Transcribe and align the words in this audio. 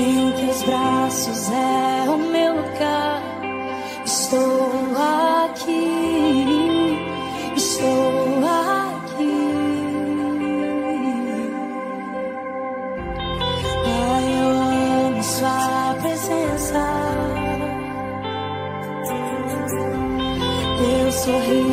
Em 0.00 0.30
teus 0.30 0.62
braços 0.62 1.50
é 1.50 2.08
o 2.08 2.18
meu 2.18 2.54
lugar. 2.54 3.20
Estou 4.04 4.70
aqui, 5.48 6.96
estou 7.56 8.44
aqui. 8.46 9.38
Pai, 13.82 14.24
eu 14.40 14.50
amo 15.08 15.22
Sua 15.24 15.96
presença. 16.00 16.84
Teu 20.78 21.12
sorriso 21.12 21.67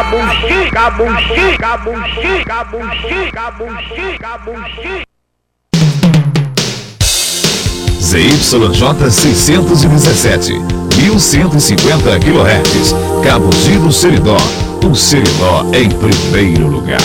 Cabuxi, 0.00 0.70
cabuxi, 0.72 1.58
cabuxi, 1.58 2.44
cabuxi, 2.46 3.30
cabuxi, 3.32 4.18
cabuxi. 4.18 5.04
ZYJ 8.00 9.10
617, 9.10 10.54
1150 10.96 12.18
kHz, 12.18 12.94
Cabo 13.22 13.52
Giro 13.52 13.92
Seridó. 13.92 14.38
O 14.82 14.94
Seridó 14.94 15.66
em 15.74 15.90
primeiro 15.90 16.66
lugar. 16.66 17.02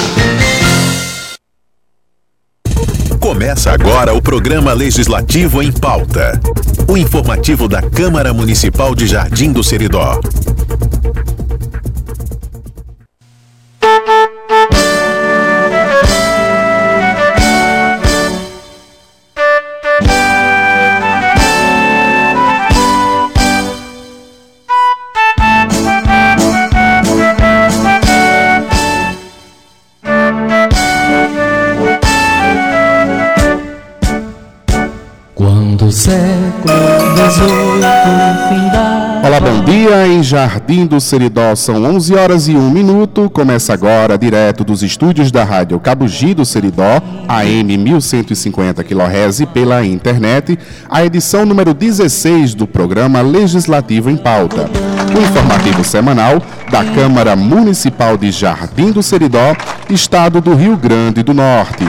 Começa 3.19 3.73
agora 3.73 4.13
o 4.13 4.21
programa 4.21 4.71
Legislativo 4.71 5.61
em 5.61 5.69
Pauta. 5.69 6.39
O 6.87 6.95
informativo 6.95 7.67
da 7.67 7.81
Câmara 7.81 8.33
Municipal 8.33 8.95
de 8.95 9.05
Jardim 9.05 9.51
do 9.51 9.65
Seridó. 9.65 10.21
Olá, 39.35 39.51
bom 39.51 39.65
dia. 39.65 40.07
Em 40.07 40.23
Jardim 40.23 40.85
do 40.85 41.01
Seridó 41.01 41.53
são 41.55 41.83
11 41.83 42.15
horas 42.15 42.47
e 42.47 42.55
1 42.55 42.69
minuto. 42.69 43.29
Começa 43.29 43.73
agora, 43.73 44.17
direto 44.17 44.63
dos 44.63 44.81
estúdios 44.81 45.29
da 45.29 45.43
Rádio 45.43 45.77
Cabugi 45.77 46.33
do 46.33 46.45
Seridó, 46.45 47.01
AM 47.27 47.77
1150 47.77 48.81
kHz 48.81 49.43
pela 49.53 49.85
internet, 49.85 50.57
a 50.89 51.03
edição 51.03 51.45
número 51.45 51.73
16 51.73 52.53
do 52.53 52.65
programa 52.65 53.21
Legislativo 53.21 54.09
em 54.09 54.15
Pauta. 54.15 54.69
O 55.13 55.21
informativo 55.21 55.83
semanal 55.83 56.41
da 56.71 56.85
Câmara 56.85 57.35
Municipal 57.35 58.15
de 58.17 58.31
Jardim 58.31 58.93
do 58.93 59.03
Seridó, 59.03 59.53
Estado 59.89 60.39
do 60.39 60.55
Rio 60.55 60.77
Grande 60.77 61.21
do 61.21 61.33
Norte. 61.33 61.83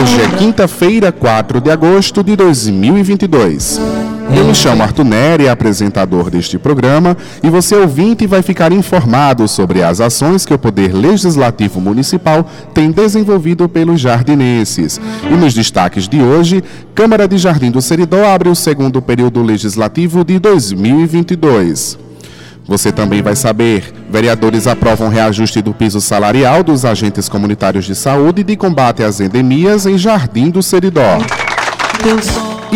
Hoje 0.00 0.22
é 0.22 0.38
quinta-feira, 0.38 1.12
4 1.12 1.60
de 1.60 1.70
agosto 1.70 2.24
de 2.24 2.34
2022. 2.34 4.13
Eu 4.32 4.44
me 4.44 4.54
chamo 4.54 4.82
Arthur 4.82 5.04
Neri, 5.04 5.48
apresentador 5.48 6.30
deste 6.30 6.58
programa, 6.58 7.16
e 7.42 7.50
você 7.50 7.74
ouvinte 7.76 8.26
vai 8.26 8.42
ficar 8.42 8.72
informado 8.72 9.46
sobre 9.46 9.82
as 9.82 10.00
ações 10.00 10.46
que 10.46 10.54
o 10.54 10.58
Poder 10.58 10.94
Legislativo 10.94 11.80
Municipal 11.80 12.48
tem 12.72 12.90
desenvolvido 12.90 13.68
pelos 13.68 14.00
jardinenses. 14.00 15.00
E 15.30 15.34
nos 15.34 15.54
destaques 15.54 16.08
de 16.08 16.20
hoje, 16.20 16.62
Câmara 16.94 17.28
de 17.28 17.38
Jardim 17.38 17.70
do 17.70 17.82
Seridó 17.82 18.24
abre 18.24 18.48
o 18.48 18.54
segundo 18.54 19.02
período 19.02 19.42
legislativo 19.42 20.24
de 20.24 20.38
2022. 20.38 21.98
Você 22.66 22.90
também 22.90 23.22
vai 23.22 23.36
saber: 23.36 23.92
vereadores 24.10 24.66
aprovam 24.66 25.08
reajuste 25.08 25.60
do 25.60 25.74
piso 25.74 26.00
salarial 26.00 26.62
dos 26.62 26.84
agentes 26.84 27.28
comunitários 27.28 27.84
de 27.84 27.94
saúde 27.94 28.40
e 28.40 28.44
de 28.44 28.56
combate 28.56 29.02
às 29.02 29.20
endemias 29.20 29.86
em 29.86 29.98
Jardim 29.98 30.50
do 30.50 30.62
Seridó. 30.62 31.18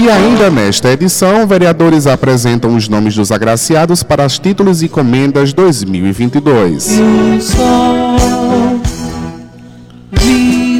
E 0.00 0.08
ainda 0.08 0.48
nesta 0.48 0.92
edição, 0.92 1.44
vereadores 1.44 2.06
apresentam 2.06 2.76
os 2.76 2.88
nomes 2.88 3.16
dos 3.16 3.32
agraciados 3.32 4.04
para 4.04 4.24
os 4.24 4.38
títulos 4.38 4.80
e 4.80 4.88
comendas 4.88 5.52
2022. 5.52 7.00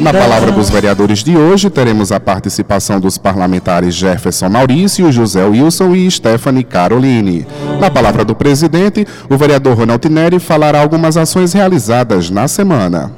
Na 0.01 0.13
palavra 0.13 0.53
dos 0.53 0.69
vereadores 0.69 1.21
de 1.21 1.35
hoje, 1.35 1.69
teremos 1.69 2.13
a 2.13 2.19
participação 2.21 2.97
dos 2.97 3.17
parlamentares 3.17 3.93
Jefferson 3.93 4.47
Maurício, 4.47 5.11
José 5.11 5.43
Wilson 5.43 5.93
e 5.95 6.09
Stephanie 6.09 6.63
Caroline. 6.63 7.45
Na 7.77 7.91
palavra 7.91 8.23
do 8.23 8.33
presidente, 8.33 9.05
o 9.29 9.35
vereador 9.35 9.79
Ronald 9.79 10.07
Neri 10.07 10.39
falará 10.39 10.79
algumas 10.79 11.17
ações 11.17 11.51
realizadas 11.51 12.29
na 12.29 12.47
semana. 12.47 13.11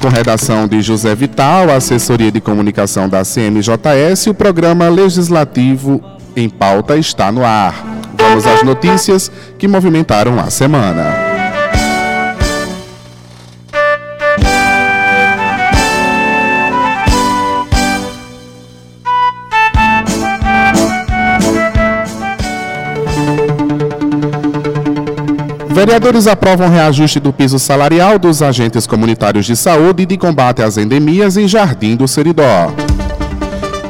Com 0.00 0.08
redação 0.08 0.68
de 0.68 0.82
José 0.82 1.14
Vital, 1.14 1.70
assessoria 1.70 2.30
de 2.30 2.40
comunicação 2.40 3.08
da 3.08 3.22
CMJS, 3.22 4.26
o 4.26 4.34
programa 4.34 4.88
legislativo 4.88 6.02
em 6.36 6.48
pauta 6.48 6.98
está 6.98 7.32
no 7.32 7.44
ar. 7.44 7.74
Vamos 8.18 8.46
às 8.46 8.62
notícias 8.62 9.30
que 9.58 9.66
movimentaram 9.66 10.38
a 10.38 10.50
semana. 10.50 11.23
Vereadores 25.84 26.26
aprovam 26.26 26.70
reajuste 26.70 27.20
do 27.20 27.30
piso 27.30 27.58
salarial 27.58 28.18
dos 28.18 28.40
agentes 28.40 28.86
comunitários 28.86 29.44
de 29.44 29.54
saúde 29.54 30.04
e 30.04 30.06
de 30.06 30.16
combate 30.16 30.62
às 30.62 30.78
endemias 30.78 31.36
em 31.36 31.46
Jardim 31.46 31.94
do 31.94 32.08
Seridó. 32.08 32.72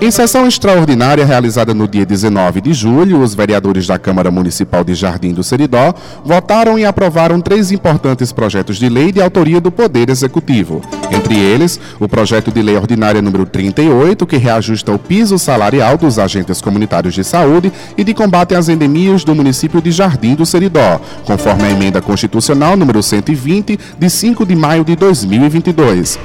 Em 0.00 0.10
sessão 0.10 0.46
extraordinária 0.46 1.24
realizada 1.24 1.72
no 1.72 1.88
dia 1.88 2.04
19 2.04 2.60
de 2.60 2.74
julho, 2.74 3.20
os 3.20 3.34
vereadores 3.34 3.86
da 3.86 3.98
Câmara 3.98 4.30
Municipal 4.30 4.84
de 4.84 4.94
Jardim 4.94 5.32
do 5.32 5.42
Seridó 5.42 5.94
votaram 6.24 6.78
e 6.78 6.84
aprovaram 6.84 7.40
três 7.40 7.70
importantes 7.70 8.32
projetos 8.32 8.76
de 8.76 8.88
lei 8.88 9.12
de 9.12 9.22
autoria 9.22 9.60
do 9.60 9.70
Poder 9.70 10.10
Executivo. 10.10 10.82
Entre 11.10 11.38
eles, 11.38 11.80
o 11.98 12.08
projeto 12.08 12.50
de 12.50 12.60
lei 12.60 12.76
ordinária 12.76 13.22
número 13.22 13.46
38, 13.46 14.26
que 14.26 14.36
reajusta 14.36 14.92
o 14.92 14.98
piso 14.98 15.38
salarial 15.38 15.96
dos 15.96 16.18
agentes 16.18 16.60
comunitários 16.60 17.14
de 17.14 17.24
saúde 17.24 17.72
e 17.96 18.04
de 18.04 18.12
combate 18.12 18.54
às 18.54 18.68
endemias 18.68 19.24
do 19.24 19.34
município 19.34 19.80
de 19.80 19.90
Jardim 19.90 20.34
do 20.34 20.44
Seridó, 20.44 21.00
conforme 21.24 21.64
a 21.64 21.70
emenda 21.70 22.02
constitucional 22.02 22.76
número 22.76 23.02
120 23.02 23.78
de 23.98 24.10
5 24.10 24.44
de 24.44 24.56
maio 24.56 24.84
de 24.84 24.96
2022. 24.96 26.18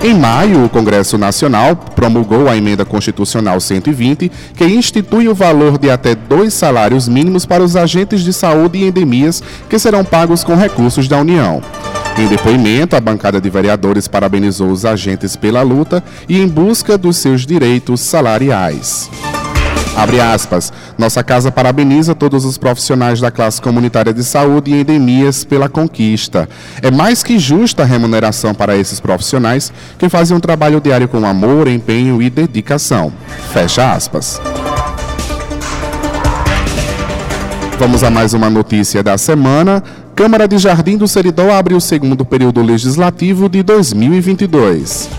Em 0.00 0.14
maio, 0.14 0.64
o 0.64 0.68
Congresso 0.68 1.18
Nacional 1.18 1.74
promulgou 1.74 2.48
a 2.48 2.56
emenda 2.56 2.84
constitucional 2.84 3.60
120, 3.60 4.30
que 4.54 4.64
institui 4.64 5.28
o 5.28 5.34
valor 5.34 5.76
de 5.76 5.90
até 5.90 6.14
dois 6.14 6.54
salários 6.54 7.08
mínimos 7.08 7.44
para 7.44 7.64
os 7.64 7.74
agentes 7.74 8.20
de 8.20 8.32
saúde 8.32 8.78
e 8.78 8.86
endemias 8.86 9.42
que 9.68 9.76
serão 9.76 10.04
pagos 10.04 10.44
com 10.44 10.54
recursos 10.54 11.08
da 11.08 11.18
União. 11.18 11.60
Em 12.16 12.28
depoimento, 12.28 12.94
a 12.94 13.00
bancada 13.00 13.40
de 13.40 13.50
vereadores 13.50 14.06
parabenizou 14.06 14.70
os 14.70 14.84
agentes 14.84 15.34
pela 15.34 15.62
luta 15.62 16.02
e 16.28 16.40
em 16.40 16.46
busca 16.46 16.96
dos 16.96 17.16
seus 17.16 17.44
direitos 17.44 18.00
salariais. 18.00 19.10
Abre 19.98 20.20
aspas. 20.20 20.72
Nossa 20.96 21.24
casa 21.24 21.50
parabeniza 21.50 22.14
todos 22.14 22.44
os 22.44 22.56
profissionais 22.56 23.20
da 23.20 23.32
classe 23.32 23.60
comunitária 23.60 24.14
de 24.14 24.22
saúde 24.22 24.70
e 24.70 24.80
endemias 24.80 25.44
pela 25.44 25.68
conquista. 25.68 26.48
É 26.80 26.88
mais 26.88 27.24
que 27.24 27.36
justa 27.36 27.82
a 27.82 27.86
remuneração 27.86 28.54
para 28.54 28.76
esses 28.76 29.00
profissionais 29.00 29.72
que 29.98 30.08
fazem 30.08 30.36
um 30.36 30.40
trabalho 30.40 30.80
diário 30.80 31.08
com 31.08 31.26
amor, 31.26 31.66
empenho 31.66 32.22
e 32.22 32.30
dedicação. 32.30 33.12
Fecha 33.52 33.92
aspas. 33.92 34.40
Vamos 37.76 38.04
a 38.04 38.10
mais 38.10 38.34
uma 38.34 38.48
notícia 38.48 39.02
da 39.02 39.18
semana. 39.18 39.82
Câmara 40.14 40.46
de 40.46 40.58
Jardim 40.58 40.96
do 40.96 41.08
Seridó 41.08 41.50
abre 41.50 41.74
o 41.74 41.80
segundo 41.80 42.24
período 42.24 42.62
legislativo 42.62 43.48
de 43.48 43.64
2022. 43.64 45.17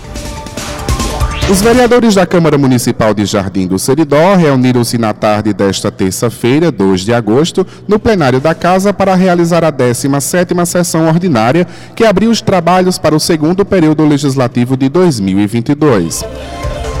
Os 1.48 1.60
vereadores 1.60 2.14
da 2.14 2.26
Câmara 2.26 2.56
Municipal 2.56 3.12
de 3.12 3.24
Jardim 3.24 3.66
do 3.66 3.78
Seridó 3.78 4.34
reuniram-se 4.36 4.98
na 4.98 5.12
tarde 5.12 5.52
desta 5.52 5.90
terça-feira, 5.90 6.70
2 6.70 7.00
de 7.00 7.12
agosto, 7.12 7.66
no 7.88 7.98
plenário 7.98 8.40
da 8.40 8.54
Casa 8.54 8.92
para 8.92 9.14
realizar 9.14 9.64
a 9.64 9.72
17ª 9.72 10.64
sessão 10.64 11.08
ordinária, 11.08 11.66
que 11.96 12.04
abriu 12.04 12.30
os 12.30 12.40
trabalhos 12.40 12.98
para 12.98 13.16
o 13.16 13.20
segundo 13.20 13.64
período 13.64 14.06
legislativo 14.06 14.76
de 14.76 14.88
2022. 14.88 16.24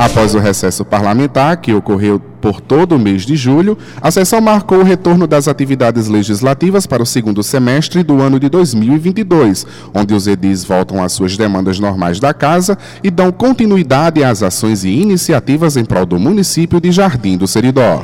Após 0.00 0.34
o 0.34 0.38
recesso 0.38 0.82
parlamentar, 0.82 1.58
que 1.58 1.74
ocorreu 1.74 2.18
por 2.40 2.58
todo 2.58 2.96
o 2.96 2.98
mês 2.98 3.26
de 3.26 3.36
julho, 3.36 3.76
a 4.00 4.10
sessão 4.10 4.40
marcou 4.40 4.78
o 4.78 4.82
retorno 4.82 5.26
das 5.26 5.46
atividades 5.46 6.08
legislativas 6.08 6.86
para 6.86 7.02
o 7.02 7.06
segundo 7.06 7.42
semestre 7.42 8.02
do 8.02 8.18
ano 8.22 8.40
de 8.40 8.48
2022, 8.48 9.66
onde 9.92 10.14
os 10.14 10.26
edis 10.26 10.64
voltam 10.64 11.04
às 11.04 11.12
suas 11.12 11.36
demandas 11.36 11.78
normais 11.78 12.18
da 12.18 12.32
casa 12.32 12.78
e 13.04 13.10
dão 13.10 13.30
continuidade 13.30 14.24
às 14.24 14.42
ações 14.42 14.84
e 14.84 14.88
iniciativas 14.88 15.76
em 15.76 15.84
prol 15.84 16.06
do 16.06 16.18
município 16.18 16.80
de 16.80 16.90
Jardim 16.90 17.36
do 17.36 17.46
Seridó. 17.46 18.02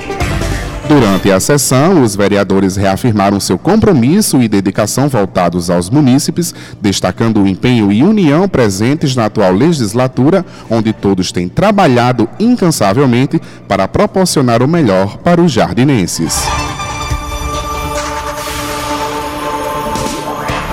Durante 0.88 1.32
a 1.32 1.40
sessão, 1.40 2.02
os 2.02 2.14
vereadores 2.14 2.76
reafirmaram 2.76 3.40
seu 3.40 3.58
compromisso 3.58 4.40
e 4.40 4.46
dedicação 4.46 5.08
voltados 5.08 5.68
aos 5.68 5.90
munícipes, 5.90 6.54
destacando 6.80 7.42
o 7.42 7.46
empenho 7.46 7.90
e 7.90 8.04
união 8.04 8.48
presentes 8.48 9.16
na 9.16 9.24
atual 9.24 9.52
legislatura, 9.52 10.46
onde 10.70 10.92
todos 10.92 11.32
têm 11.32 11.48
trabalhado 11.48 12.28
incansavelmente 12.38 13.40
para 13.66 13.88
proporcionar 13.88 14.62
o 14.62 14.68
melhor 14.68 15.18
para 15.18 15.42
os 15.42 15.50
jardinenses. 15.50 16.44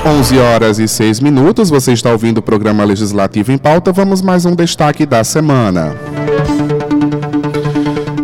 11 0.05 0.37
horas 0.37 0.79
e 0.79 0.87
6 0.87 1.21
minutos, 1.21 1.69
você 1.69 1.93
está 1.93 2.11
ouvindo 2.11 2.37
o 2.37 2.41
programa 2.41 2.83
Legislativo 2.83 3.51
em 3.51 3.57
Pauta. 3.57 3.91
Vamos 3.91 4.21
mais 4.21 4.45
um 4.45 4.53
destaque 4.53 5.05
da 5.05 5.23
semana. 5.23 5.95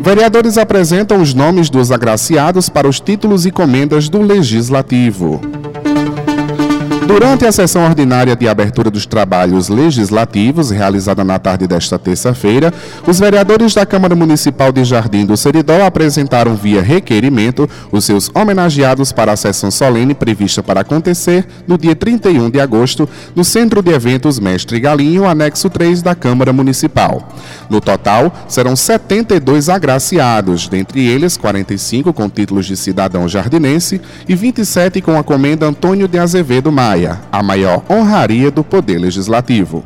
Vereadores 0.10 0.58
apresentam 0.58 1.22
os 1.22 1.36
nomes 1.36 1.70
dos 1.70 1.92
agraciados 1.92 2.68
para 2.68 2.88
os 2.88 3.00
títulos 3.00 3.46
e 3.46 3.52
comendas 3.52 4.10
do 4.10 4.20
Legislativo. 4.20 5.40
Durante 7.10 7.44
a 7.44 7.52
sessão 7.52 7.86
ordinária 7.86 8.36
de 8.36 8.48
abertura 8.48 8.92
dos 8.92 9.08
trabalhos 9.08 9.68
legislativos, 9.68 10.70
realizada 10.70 11.24
na 11.24 11.40
tarde 11.40 11.66
desta 11.66 11.98
terça-feira, 11.98 12.72
os 13.08 13.20
vereadores 13.20 13.74
da 13.74 13.84
Câmara 13.84 14.16
Municipal 14.16 14.72
de 14.72 14.84
Jardim 14.84 15.26
do 15.26 15.36
Seridó 15.36 15.84
apresentaram 15.84 16.56
via 16.56 16.84
requerimento 16.84 17.68
os 17.92 18.06
seus 18.06 18.30
homenageados 18.32 19.12
para 19.12 19.32
a 19.32 19.36
sessão 19.36 19.72
solene 19.72 20.14
prevista 20.14 20.62
para 20.62 20.82
acontecer 20.82 21.48
no 21.68 21.80
dia 21.80 21.96
31 21.96 22.48
de 22.52 22.60
agosto, 22.60 23.10
no 23.36 23.44
Centro 23.44 23.82
de 23.82 23.92
Eventos 23.92 24.38
Mestre 24.38 24.80
Galinho, 24.80 25.26
anexo 25.26 25.68
3 25.68 26.04
da 26.04 26.14
Câmara 26.14 26.54
Municipal. 26.54 27.28
No 27.72 27.82
total, 27.82 28.32
serão 28.48 28.76
72 28.76 29.68
agraciados, 29.68 30.68
dentre 30.68 31.08
eles 31.08 31.38
45 31.38 32.14
com 32.14 32.30
títulos 32.30 32.68
de 32.68 32.78
cidadão 32.78 33.28
jardinense 33.28 34.00
e 34.28 34.36
27 34.36 35.02
com 35.02 35.18
a 35.18 35.24
comenda 35.24 35.66
Antônio 35.66 36.08
de 36.08 36.20
Azevedo 36.20 36.72
Maia 36.72 36.99
a 37.08 37.44
maior 37.44 37.84
honraria 37.90 38.50
do 38.50 38.64
Poder 38.64 38.98
Legislativo. 38.98 39.84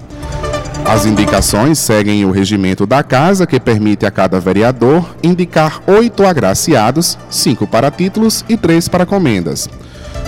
As 0.85 1.05
indicações 1.05 1.79
seguem 1.79 2.25
o 2.25 2.31
regimento 2.31 2.85
da 2.85 3.01
Casa, 3.01 3.47
que 3.47 3.59
permite 3.59 4.05
a 4.05 4.11
cada 4.11 4.39
vereador 4.39 5.15
indicar 5.23 5.81
oito 5.87 6.25
agraciados, 6.25 7.17
cinco 7.29 7.65
para 7.65 7.89
títulos 7.89 8.43
e 8.49 8.57
três 8.57 8.87
para 8.87 9.05
comendas. 9.05 9.69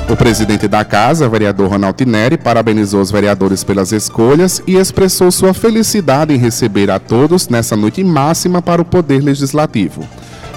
O 0.10 0.16
presidente 0.16 0.68
da 0.68 0.86
Casa, 0.86 1.28
vereador 1.28 1.70
Ronaldo 1.72 2.06
Neri, 2.06 2.38
parabenizou 2.38 3.02
os 3.02 3.12
vereadores 3.12 3.64
pelas 3.64 3.92
escolhas 3.92 4.62
e 4.68 4.76
expressou 4.76 5.32
sua 5.32 5.54
felicidade 5.54 6.34
em 6.34 6.38
receber 6.38 6.92
a 6.92 7.00
todos 7.00 7.50
nessa 7.50 7.76
noite 7.76 8.04
máxima 8.04 8.62
para 8.62 8.82
o 8.82 8.86
Poder 8.86 9.22
Legislativo. 9.22 10.08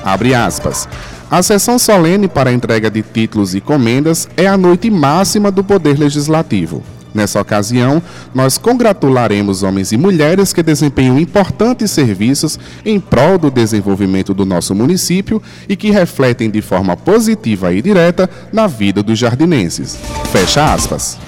Abre 0.05 0.35
aspas. 0.35 0.87
A 1.31 1.43
sessão 1.43 1.79
solene 1.79 2.27
para 2.27 2.49
a 2.49 2.53
entrega 2.53 2.91
de 2.91 3.03
títulos 3.03 3.55
e 3.55 3.61
comendas 3.61 4.27
é 4.35 4.47
a 4.47 4.57
noite 4.57 4.91
máxima 4.91 5.51
do 5.51 5.63
Poder 5.63 5.99
Legislativo. 5.99 6.83
Nessa 7.13 7.41
ocasião, 7.41 8.03
nós 8.35 8.57
congratularemos 8.57 9.63
homens 9.63 9.93
e 9.93 9.99
mulheres 9.99 10.55
que 10.55 10.63
desempenham 10.63 11.19
importantes 11.19 11.91
serviços 11.91 12.59
em 12.85 12.99
prol 12.99 13.37
do 13.37 13.51
desenvolvimento 13.51 14.33
do 14.33 14.47
nosso 14.47 14.75
município 14.75 15.43
e 15.69 15.77
que 15.77 15.91
refletem 15.91 16.51
de 16.51 16.63
forma 16.63 16.97
positiva 16.97 17.75
e 17.75 17.83
direta 17.83 18.29
na 18.51 18.67
vida 18.67 19.03
dos 19.03 19.19
jardinenses. 19.19 19.99
Fecha 20.33 20.73
aspas. 20.73 21.19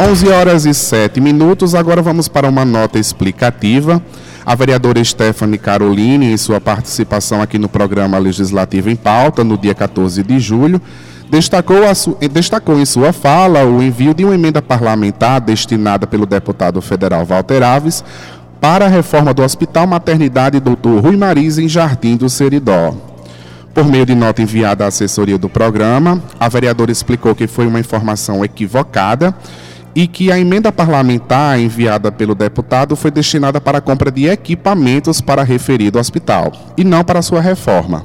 11 0.00 0.28
horas 0.28 0.66
e 0.66 0.74
7 0.74 1.20
minutos, 1.20 1.72
agora 1.72 2.02
vamos 2.02 2.26
para 2.26 2.48
uma 2.48 2.64
nota 2.64 2.98
explicativa. 2.98 4.02
A 4.46 4.54
vereadora 4.54 5.02
Stephanie 5.02 5.56
Caroline, 5.56 6.30
em 6.30 6.36
sua 6.36 6.60
participação 6.60 7.40
aqui 7.40 7.58
no 7.58 7.66
programa 7.66 8.18
Legislativo 8.18 8.90
em 8.90 8.96
Pauta, 8.96 9.42
no 9.42 9.56
dia 9.56 9.74
14 9.74 10.22
de 10.22 10.38
julho, 10.38 10.82
destacou, 11.30 11.78
destacou 12.30 12.78
em 12.78 12.84
sua 12.84 13.10
fala 13.14 13.64
o 13.64 13.82
envio 13.82 14.12
de 14.12 14.22
uma 14.22 14.34
emenda 14.34 14.60
parlamentar 14.60 15.40
destinada 15.40 16.06
pelo 16.06 16.26
deputado 16.26 16.82
federal 16.82 17.24
Walter 17.24 17.62
Aves 17.62 18.04
para 18.60 18.84
a 18.84 18.88
reforma 18.88 19.32
do 19.32 19.42
Hospital 19.42 19.86
Maternidade 19.86 20.60
Dr. 20.60 21.00
Rui 21.02 21.16
Mariz 21.16 21.56
em 21.56 21.66
Jardim 21.66 22.14
do 22.14 22.28
Seridó. 22.28 22.94
Por 23.72 23.86
meio 23.86 24.04
de 24.04 24.14
nota 24.14 24.42
enviada 24.42 24.84
à 24.84 24.88
assessoria 24.88 25.38
do 25.38 25.48
programa, 25.48 26.22
a 26.38 26.50
vereadora 26.50 26.92
explicou 26.92 27.34
que 27.34 27.46
foi 27.46 27.66
uma 27.66 27.80
informação 27.80 28.44
equivocada 28.44 29.34
e 29.94 30.06
que 30.06 30.32
a 30.32 30.38
emenda 30.38 30.72
parlamentar 30.72 31.58
enviada 31.58 32.10
pelo 32.10 32.34
deputado 32.34 32.96
foi 32.96 33.10
destinada 33.10 33.60
para 33.60 33.78
a 33.78 33.80
compra 33.80 34.10
de 34.10 34.26
equipamentos 34.26 35.20
para 35.20 35.42
referido 35.42 35.98
hospital 35.98 36.52
e 36.76 36.82
não 36.82 37.04
para 37.04 37.22
sua 37.22 37.40
reforma. 37.40 38.04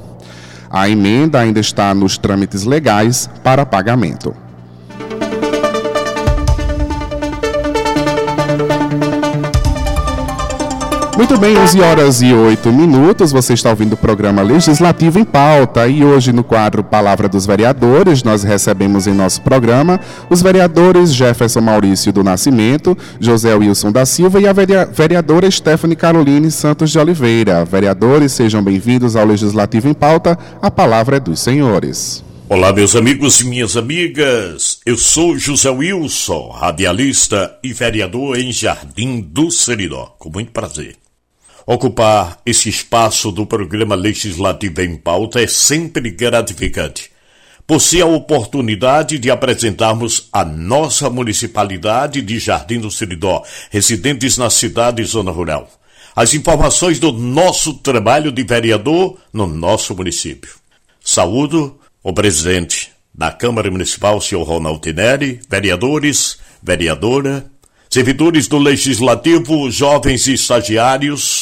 A 0.70 0.88
emenda 0.88 1.40
ainda 1.40 1.58
está 1.58 1.92
nos 1.94 2.16
trâmites 2.16 2.64
legais 2.64 3.28
para 3.42 3.66
pagamento. 3.66 4.34
Muito 11.20 11.36
bem, 11.36 11.54
11 11.54 11.80
horas 11.82 12.22
e 12.22 12.32
8 12.32 12.72
minutos. 12.72 13.30
Você 13.30 13.52
está 13.52 13.68
ouvindo 13.68 13.92
o 13.92 13.96
programa 13.96 14.40
Legislativo 14.40 15.18
em 15.18 15.24
Pauta. 15.24 15.86
E 15.86 16.02
hoje, 16.02 16.32
no 16.32 16.42
quadro 16.42 16.82
Palavra 16.82 17.28
dos 17.28 17.44
Vereadores, 17.44 18.22
nós 18.22 18.42
recebemos 18.42 19.06
em 19.06 19.12
nosso 19.12 19.42
programa 19.42 20.00
os 20.30 20.40
vereadores 20.40 21.12
Jefferson 21.12 21.60
Maurício 21.60 22.10
do 22.10 22.24
Nascimento, 22.24 22.96
José 23.20 23.54
Wilson 23.54 23.92
da 23.92 24.06
Silva 24.06 24.40
e 24.40 24.48
a 24.48 24.54
vereadora 24.54 25.50
Stephanie 25.50 25.94
Caroline 25.94 26.50
Santos 26.50 26.90
de 26.90 26.98
Oliveira. 26.98 27.66
Vereadores, 27.66 28.32
sejam 28.32 28.62
bem-vindos 28.62 29.14
ao 29.14 29.26
Legislativo 29.26 29.88
em 29.88 29.94
Pauta. 29.94 30.38
A 30.62 30.70
palavra 30.70 31.18
é 31.18 31.20
dos 31.20 31.38
senhores. 31.40 32.24
Olá, 32.48 32.72
meus 32.72 32.96
amigos 32.96 33.42
e 33.42 33.44
minhas 33.44 33.76
amigas. 33.76 34.80
Eu 34.86 34.96
sou 34.96 35.36
José 35.36 35.68
Wilson, 35.68 36.48
radialista 36.48 37.58
e 37.62 37.74
vereador 37.74 38.38
em 38.38 38.50
Jardim 38.50 39.20
do 39.20 39.50
Seridó. 39.50 40.14
Com 40.18 40.30
muito 40.30 40.50
prazer. 40.50 40.96
Ocupar 41.72 42.40
esse 42.44 42.68
espaço 42.68 43.30
do 43.30 43.46
programa 43.46 43.94
legislativo 43.94 44.80
em 44.80 44.96
pauta 44.96 45.40
é 45.40 45.46
sempre 45.46 46.10
gratificante, 46.10 47.12
por 47.64 47.80
ser 47.80 48.02
a 48.02 48.06
oportunidade 48.06 49.20
de 49.20 49.30
apresentarmos 49.30 50.28
a 50.32 50.44
nossa 50.44 51.08
municipalidade 51.08 52.22
de 52.22 52.40
Jardim 52.40 52.80
do 52.80 52.90
Seridó, 52.90 53.44
residentes 53.70 54.36
na 54.36 54.50
cidade 54.50 55.00
e 55.00 55.04
zona 55.04 55.30
rural. 55.30 55.70
As 56.16 56.34
informações 56.34 56.98
do 56.98 57.12
nosso 57.12 57.74
trabalho 57.74 58.32
de 58.32 58.42
vereador 58.42 59.16
no 59.32 59.46
nosso 59.46 59.94
município. 59.94 60.50
Saúdo 61.00 61.78
o 62.02 62.12
presidente 62.12 62.90
da 63.14 63.30
Câmara 63.30 63.70
Municipal, 63.70 64.20
senhor 64.20 64.42
Ronaldo 64.42 64.80
Tineri, 64.80 65.40
vereadores, 65.48 66.36
vereadora, 66.60 67.48
servidores 67.88 68.48
do 68.48 68.58
Legislativo, 68.58 69.70
jovens 69.70 70.26
e 70.26 70.34
estagiários, 70.34 71.39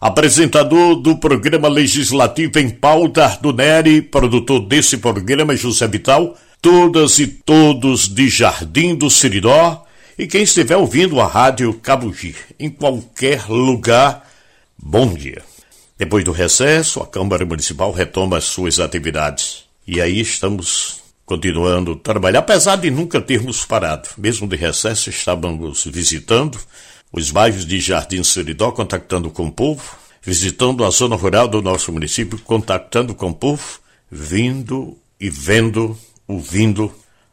apresentador 0.00 0.96
do 0.96 1.18
programa 1.18 1.68
legislativo 1.68 2.58
em 2.58 2.70
pauta 2.70 3.38
do 3.42 3.52
Neri, 3.52 4.00
produtor 4.00 4.60
desse 4.60 4.96
programa, 4.96 5.54
José 5.54 5.86
Vital, 5.86 6.36
todas 6.62 7.18
e 7.18 7.26
todos 7.26 8.08
de 8.08 8.28
Jardim 8.28 8.94
do 8.94 9.10
Siridó 9.10 9.84
e 10.18 10.26
quem 10.26 10.42
estiver 10.42 10.76
ouvindo 10.76 11.20
a 11.20 11.26
rádio 11.26 11.74
Cabugi, 11.74 12.34
em 12.58 12.70
qualquer 12.70 13.46
lugar, 13.48 14.26
bom 14.76 15.12
dia. 15.12 15.42
Depois 15.98 16.24
do 16.24 16.32
recesso, 16.32 17.00
a 17.00 17.06
Câmara 17.06 17.44
Municipal 17.44 17.92
retoma 17.92 18.38
as 18.38 18.44
suas 18.44 18.80
atividades. 18.80 19.64
E 19.86 20.00
aí 20.00 20.20
estamos 20.20 21.00
continuando 21.26 21.92
a 21.92 21.96
trabalhar, 21.96 22.40
apesar 22.40 22.76
de 22.76 22.90
nunca 22.90 23.20
termos 23.20 23.64
parado. 23.64 24.08
Mesmo 24.16 24.48
de 24.48 24.56
recesso, 24.56 25.10
estávamos 25.10 25.84
visitando 25.84 26.58
os 27.12 27.30
bairros 27.30 27.64
de 27.64 27.80
Jardim 27.80 28.22
Seridó, 28.22 28.70
contactando 28.72 29.30
com 29.30 29.46
o 29.46 29.52
povo, 29.52 29.96
visitando 30.22 30.84
a 30.84 30.90
zona 30.90 31.16
rural 31.16 31.48
do 31.48 31.62
nosso 31.62 31.92
município, 31.92 32.38
contactando 32.40 33.14
com 33.14 33.30
o 33.30 33.34
povo, 33.34 33.80
vindo 34.10 34.96
e 35.18 35.28
vendo, 35.28 35.98
ouvindo 36.26 36.92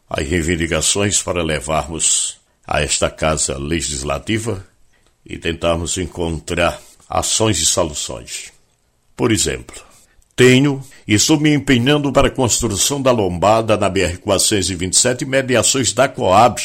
as 0.10 0.28
reivindicações 0.28 1.22
para 1.22 1.44
levarmos 1.44 2.38
a 2.66 2.82
esta 2.82 3.10
casa 3.10 3.58
legislativa 3.58 4.66
e 5.26 5.38
tentarmos 5.38 5.98
encontrar 5.98 6.80
ações 7.10 7.60
e 7.60 7.66
soluções. 7.66 8.52
Por 9.16 9.32
exemplo, 9.32 9.76
tenho 10.36 10.84
e 11.08 11.14
estou 11.14 11.40
me 11.40 11.54
empenhando 11.54 12.12
para 12.12 12.28
a 12.28 12.32
construção 12.32 13.02
da 13.02 13.12
lombada 13.12 13.76
na 13.76 13.90
BR-427 13.90 15.22
e 15.22 15.26
mediações 15.26 15.94
da 15.94 16.08
Coab, 16.08 16.62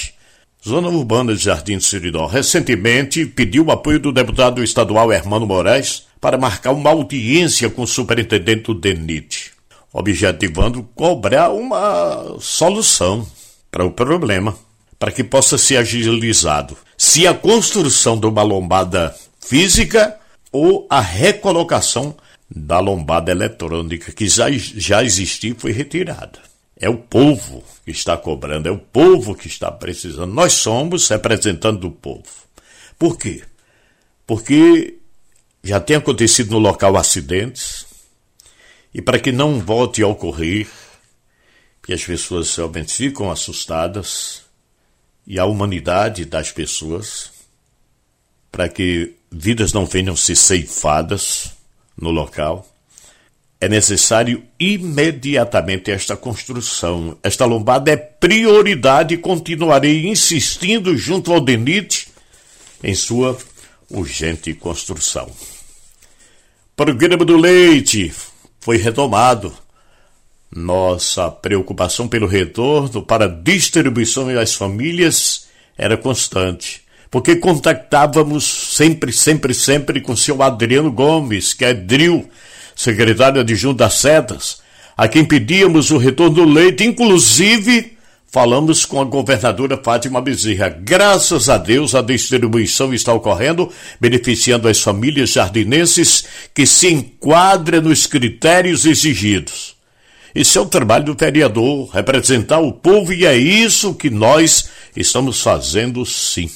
zona 0.66 0.88
urbana 0.88 1.35
de 1.35 1.42
Jardim 1.42 1.78
do 1.78 1.85
Siridó. 1.85 2.26
Recentemente 2.26 3.26
pediu 3.26 3.66
o 3.66 3.73
apoio 3.73 3.99
do 3.99 4.12
deputado 4.12 4.62
estadual 4.62 5.12
Hermano 5.12 5.47
Moraes 5.47 6.07
para 6.21 6.38
marcar 6.38 6.73
uma 6.73 6.90
audiência 6.90 7.69
com 7.69 7.83
o 7.83 7.87
superintendente 7.87 8.64
do 8.64 8.75
DENIT, 8.75 9.50
objetivando 9.92 10.83
cobrar 10.95 11.50
uma 11.50 12.37
solução 12.38 13.26
para 13.71 13.85
o 13.85 13.90
problema, 13.90 14.57
para 14.99 15.11
que 15.11 15.25
possa 15.25 15.59
ser 15.59 15.78
agilizado. 15.78 16.76
Se 16.97 17.26
a 17.26 17.35
construção 17.35 18.19
de 18.19 18.26
uma 18.26 18.42
lombada 18.42 19.12
física 19.40 20.16
ou 20.52 20.87
a 20.88 21.00
recolocação 21.00 22.14
da 22.54 22.78
lombada 22.78 23.33
eletrônica 23.33 24.12
que 24.12 24.28
já, 24.28 25.02
existia 25.02 25.54
foi 25.59 25.73
retirada. 25.73 26.38
É 26.82 26.88
o 26.88 26.98
povo 26.98 27.62
que 27.84 27.92
está 27.92 28.16
cobrando, 28.16 28.68
é 28.68 28.72
o 28.72 28.76
povo 28.76 29.36
que 29.36 29.46
está 29.46 29.70
precisando. 29.70 30.34
Nós 30.34 30.54
somos 30.54 31.08
representando 31.08 31.84
o 31.84 31.92
povo. 31.92 32.24
Por 32.98 33.16
quê? 33.16 33.44
Porque 34.26 34.98
já 35.62 35.78
tem 35.78 35.94
acontecido 35.94 36.50
no 36.50 36.58
local 36.58 36.96
acidentes, 36.96 37.86
e 38.92 39.00
para 39.00 39.20
que 39.20 39.30
não 39.30 39.60
volte 39.60 40.02
a 40.02 40.08
ocorrer, 40.08 40.66
que 41.84 41.92
as 41.92 42.04
pessoas 42.04 42.56
realmente 42.56 42.92
ficam 42.92 43.30
assustadas, 43.30 44.42
e 45.24 45.38
a 45.38 45.44
humanidade 45.44 46.24
das 46.24 46.50
pessoas, 46.50 47.30
para 48.50 48.68
que 48.68 49.14
vidas 49.30 49.72
não 49.72 49.86
venham 49.86 50.16
ser 50.16 50.34
ceifadas, 50.34 51.52
no 51.96 52.10
local, 52.10 52.68
é 53.62 53.69
necessário 53.69 54.42
imediatamente 54.59 55.92
esta 55.92 56.16
construção. 56.16 57.16
Esta 57.23 57.45
lombada 57.45 57.92
é 57.92 57.97
prioridade 57.97 59.14
e 59.14 59.19
continuarei 59.19 60.09
insistindo 60.09 60.97
junto 60.99 61.33
ao 61.33 61.40
DENIT 61.40 62.09
em 62.83 62.92
sua 62.92 63.38
urgente 63.88 64.52
construção. 64.52 65.31
Programa 66.75 67.25
do 67.25 67.37
leite 67.37 68.12
foi 68.59 68.78
retomado. 68.78 69.54
Nossa 70.50 71.31
preocupação 71.31 72.09
pelo 72.09 72.26
retorno 72.26 73.00
para 73.00 73.28
distribuição 73.28 74.28
às 74.40 74.54
famílias 74.54 75.47
era 75.78 75.97
constante 75.97 76.83
porque 77.12 77.37
contactávamos 77.37 78.42
sempre, 78.75 79.12
sempre, 79.12 79.52
sempre 79.52 80.00
com 80.00 80.12
o 80.12 80.16
seu 80.16 80.42
Adriano 80.42 80.90
Gomes, 80.90 81.52
que 81.52 81.62
é 81.62 81.75
Dril, 81.75 82.26
secretário 82.74 83.40
adjunto 83.40 83.78
das 83.78 83.94
Setas, 83.94 84.60
a 84.96 85.08
quem 85.08 85.24
pedíamos 85.24 85.90
o 85.90 85.98
retorno 85.98 86.34
do 86.34 86.44
leite, 86.44 86.84
inclusive 86.84 87.96
falamos 88.32 88.86
com 88.86 88.98
a 88.98 89.04
governadora 89.04 89.78
Fátima 89.82 90.20
Bezerra. 90.20 90.70
Graças 90.70 91.50
a 91.50 91.58
Deus, 91.58 91.94
a 91.94 92.00
distribuição 92.00 92.94
está 92.94 93.12
ocorrendo, 93.12 93.70
beneficiando 94.00 94.68
as 94.68 94.80
famílias 94.80 95.30
jardinenses 95.30 96.24
que 96.54 96.66
se 96.66 96.88
enquadram 96.90 97.82
nos 97.82 98.06
critérios 98.06 98.86
exigidos. 98.86 99.76
Esse 100.34 100.56
é 100.56 100.60
o 100.62 100.66
trabalho 100.66 101.04
do 101.04 101.14
vereador, 101.14 101.90
representar 101.90 102.58
o 102.60 102.72
povo, 102.72 103.12
e 103.12 103.26
é 103.26 103.36
isso 103.36 103.94
que 103.94 104.08
nós 104.08 104.70
estamos 104.96 105.42
fazendo 105.42 106.06
sim. 106.06 106.50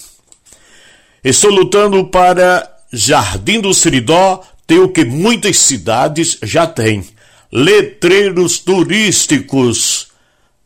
Estou 1.23 1.50
lutando 1.50 2.06
para 2.06 2.70
Jardim 2.90 3.61
do 3.61 3.75
Seridó 3.75 4.42
ter 4.66 4.78
o 4.78 4.88
que 4.88 5.04
muitas 5.04 5.58
cidades 5.58 6.38
já 6.42 6.66
têm: 6.66 7.06
letreiros 7.52 8.58
turísticos 8.58 10.08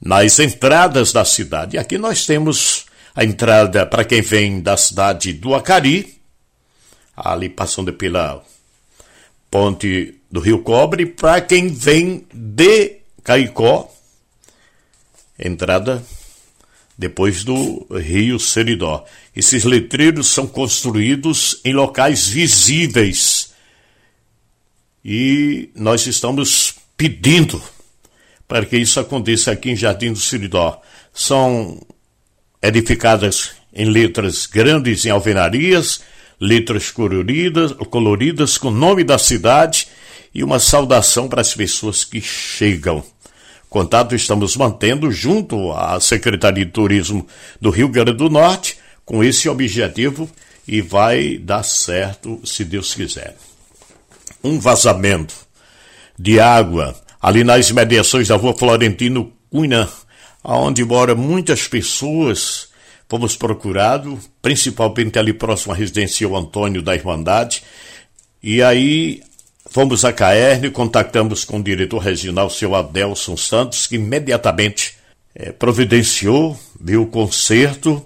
nas 0.00 0.38
entradas 0.38 1.12
da 1.12 1.24
cidade. 1.24 1.76
Aqui 1.76 1.98
nós 1.98 2.24
temos 2.24 2.86
a 3.14 3.24
entrada 3.24 3.84
para 3.84 4.04
quem 4.04 4.22
vem 4.22 4.60
da 4.60 4.76
cidade 4.76 5.32
do 5.32 5.54
Acari, 5.54 6.20
ali 7.16 7.48
passando 7.48 7.92
pela 7.92 8.42
ponte 9.50 10.14
do 10.30 10.40
Rio 10.40 10.62
Cobre, 10.62 11.06
para 11.06 11.40
quem 11.40 11.68
vem 11.68 12.26
de 12.32 12.98
Caicó, 13.22 13.92
entrada 15.38 16.02
depois 16.96 17.44
do 17.44 17.86
Rio 17.90 18.38
Seridó. 18.38 19.04
Esses 19.34 19.64
letreiros 19.64 20.28
são 20.28 20.46
construídos 20.46 21.60
em 21.64 21.72
locais 21.72 22.28
visíveis 22.28 23.39
e 25.04 25.70
nós 25.74 26.06
estamos 26.06 26.74
pedindo 26.96 27.62
para 28.46 28.66
que 28.66 28.76
isso 28.76 28.98
aconteça 29.00 29.52
aqui 29.52 29.70
em 29.70 29.76
Jardim 29.76 30.12
do 30.12 30.18
Seridó. 30.18 30.80
São 31.12 31.80
edificadas 32.62 33.52
em 33.72 33.86
letras 33.86 34.46
grandes 34.46 35.04
em 35.04 35.10
alvenarias, 35.10 36.02
letras 36.40 36.90
coloridas, 36.90 37.72
coloridas 37.90 38.58
com 38.58 38.68
o 38.68 38.72
nome 38.72 39.04
da 39.04 39.18
cidade 39.18 39.88
e 40.34 40.42
uma 40.42 40.58
saudação 40.58 41.28
para 41.28 41.40
as 41.40 41.54
pessoas 41.54 42.04
que 42.04 42.20
chegam. 42.20 43.04
Contato 43.68 44.16
estamos 44.16 44.56
mantendo 44.56 45.12
junto 45.12 45.70
à 45.72 46.00
Secretaria 46.00 46.64
de 46.64 46.72
Turismo 46.72 47.26
do 47.60 47.70
Rio 47.70 47.88
Grande 47.88 48.12
do 48.12 48.28
Norte 48.28 48.76
com 49.04 49.22
esse 49.22 49.48
objetivo 49.48 50.28
e 50.66 50.80
vai 50.80 51.38
dar 51.38 51.62
certo 51.62 52.40
se 52.44 52.64
Deus 52.64 52.94
quiser. 52.94 53.36
Um 54.42 54.58
vazamento 54.58 55.34
de 56.18 56.40
água 56.40 56.94
ali 57.20 57.44
nas 57.44 57.70
mediações 57.70 58.28
da 58.28 58.36
rua 58.36 58.56
Florentino 58.56 59.32
Cunha, 59.50 59.88
onde 60.42 60.84
moram 60.84 61.16
muitas 61.16 61.68
pessoas. 61.68 62.68
Fomos 63.08 63.36
procurados, 63.36 64.30
principalmente 64.40 65.18
ali 65.18 65.32
próximo 65.32 65.72
à 65.72 65.76
residência 65.76 66.28
Antônio 66.28 66.80
da 66.80 66.94
Irmandade, 66.94 67.64
e 68.40 68.62
aí 68.62 69.20
Fomos 69.72 70.04
a 70.04 70.12
Caerne, 70.12 70.68
contactamos 70.68 71.44
com 71.44 71.58
o 71.58 71.62
diretor 71.62 71.98
regional, 71.98 72.50
seu 72.50 72.74
Adelson 72.74 73.36
Santos, 73.36 73.86
que 73.86 73.94
imediatamente 73.94 74.96
é, 75.32 75.52
providenciou, 75.52 76.58
viu 76.80 77.02
o 77.02 77.06
conserto, 77.06 78.04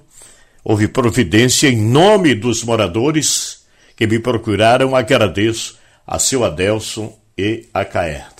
houve 0.62 0.86
providência 0.86 1.66
em 1.68 1.76
nome 1.76 2.34
dos 2.34 2.62
moradores 2.62 3.64
que 3.96 4.06
me 4.06 4.18
procuraram. 4.18 4.94
Agradeço 4.94 5.78
a 6.06 6.18
seu 6.18 6.44
Adelson 6.44 7.18
e 7.36 7.66
a 7.72 7.84
Caerne. 7.84 8.34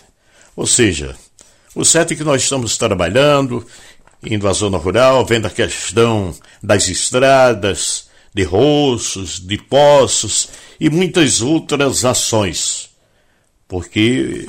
Ou 0.56 0.66
seja, 0.66 1.16
O 1.75 1.85
certo 1.85 2.12
é 2.12 2.16
que 2.16 2.23
nós 2.23 2.42
estamos 2.42 2.76
trabalhando, 2.76 3.66
indo 4.23 4.47
à 4.47 4.52
zona 4.52 4.78
rural, 4.78 5.26
vendo 5.26 5.47
a 5.47 5.50
questão 5.50 6.33
das 6.62 6.88
estradas, 6.88 8.09
de 8.33 8.44
roços, 8.44 9.40
de 9.40 9.59
poços 9.59 10.50
e 10.78 10.88
muitas 10.88 11.42
outras 11.42 12.04
ações. 12.04 12.90
Porque 13.66 14.49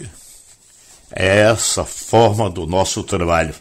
é 1.12 1.40
essa 1.40 1.84
forma 1.84 2.48
do 2.48 2.68
nosso 2.68 3.02
trabalho. 3.04 3.56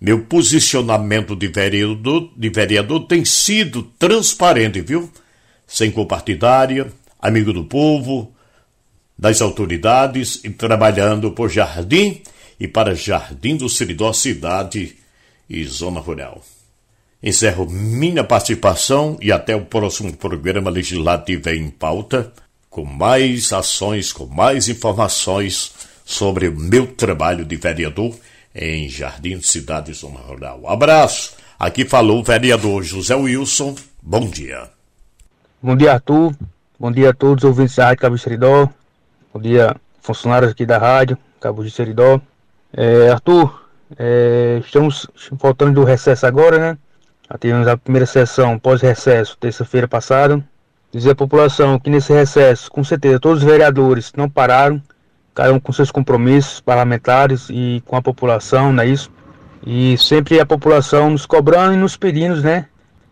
Meu 0.00 0.22
posicionamento 0.22 1.34
de 1.34 1.48
vereador, 1.48 2.30
de 2.36 2.48
vereador 2.50 3.00
tem 3.06 3.24
sido 3.24 3.82
transparente, 3.98 4.80
viu? 4.80 5.10
Sem 5.66 5.90
compartidária, 5.90 6.92
amigo 7.20 7.52
do 7.52 7.64
povo, 7.64 8.32
das 9.18 9.40
autoridades 9.40 10.40
e 10.44 10.50
trabalhando 10.50 11.30
por 11.30 11.48
Jardim 11.48 12.22
e 12.60 12.68
para 12.68 12.94
Jardim 12.94 13.56
do 13.56 13.68
Seridó, 13.68 14.12
cidade 14.12 14.96
e 15.48 15.64
zona 15.64 16.00
rural. 16.00 16.42
Encerro 17.22 17.68
minha 17.68 18.22
participação 18.22 19.16
e 19.20 19.32
até 19.32 19.56
o 19.56 19.64
próximo 19.64 20.12
programa 20.16 20.70
legislativo 20.70 21.48
em 21.48 21.70
pauta, 21.70 22.32
com 22.68 22.84
mais 22.84 23.52
ações, 23.52 24.12
com 24.12 24.26
mais 24.26 24.68
informações 24.68 25.72
sobre 26.04 26.48
o 26.48 26.54
meu 26.54 26.86
trabalho 26.86 27.44
de 27.44 27.56
vereador 27.56 28.14
em 28.54 28.88
Jardim 28.88 29.40
Cidade 29.40 29.92
Zona 29.92 30.20
Rural. 30.20 30.68
Abraço. 30.68 31.34
Aqui 31.58 31.86
falou 31.86 32.20
o 32.20 32.22
vereador 32.22 32.82
José 32.82 33.14
Wilson. 33.14 33.74
Bom 34.02 34.28
dia. 34.28 34.70
Bom 35.62 35.74
dia, 35.74 35.94
Arthur. 35.94 36.34
Bom 36.78 36.92
dia 36.92 37.10
a 37.10 37.14
todos 37.14 37.42
os 37.42 37.48
ouvintes 37.48 37.76
da 37.76 37.86
Rádio 37.86 38.00
Cabo. 38.00 38.74
Bom 39.36 39.42
dia, 39.42 39.76
funcionários 40.00 40.52
aqui 40.52 40.64
da 40.64 40.78
Rádio 40.78 41.18
Cabo 41.38 41.62
de 41.62 41.70
Seridó. 41.70 42.18
É, 42.72 43.10
Arthur, 43.10 43.68
é, 43.98 44.62
estamos 44.64 45.06
voltando 45.32 45.74
do 45.74 45.84
recesso 45.84 46.24
agora, 46.24 46.58
né? 46.58 46.78
Já 47.30 47.36
tivemos 47.36 47.68
a 47.68 47.76
primeira 47.76 48.06
sessão 48.06 48.58
pós-recesso, 48.58 49.36
terça-feira 49.36 49.86
passada. 49.86 50.42
Dizer 50.90 51.10
à 51.10 51.14
população 51.14 51.78
que 51.78 51.90
nesse 51.90 52.14
recesso, 52.14 52.72
com 52.72 52.82
certeza, 52.82 53.20
todos 53.20 53.42
os 53.42 53.44
vereadores 53.44 54.10
não 54.16 54.26
pararam, 54.26 54.80
cada 55.34 55.52
um 55.52 55.60
com 55.60 55.70
seus 55.70 55.90
compromissos 55.90 56.62
parlamentares 56.62 57.48
e 57.50 57.82
com 57.84 57.94
a 57.94 58.00
população, 58.00 58.72
não 58.72 58.84
é 58.84 58.86
isso? 58.86 59.12
E 59.66 59.98
sempre 59.98 60.40
a 60.40 60.46
população 60.46 61.10
nos 61.10 61.26
cobrando 61.26 61.74
e 61.74 61.76
nos 61.76 61.94
pedindo, 61.94 62.40
né? 62.40 62.68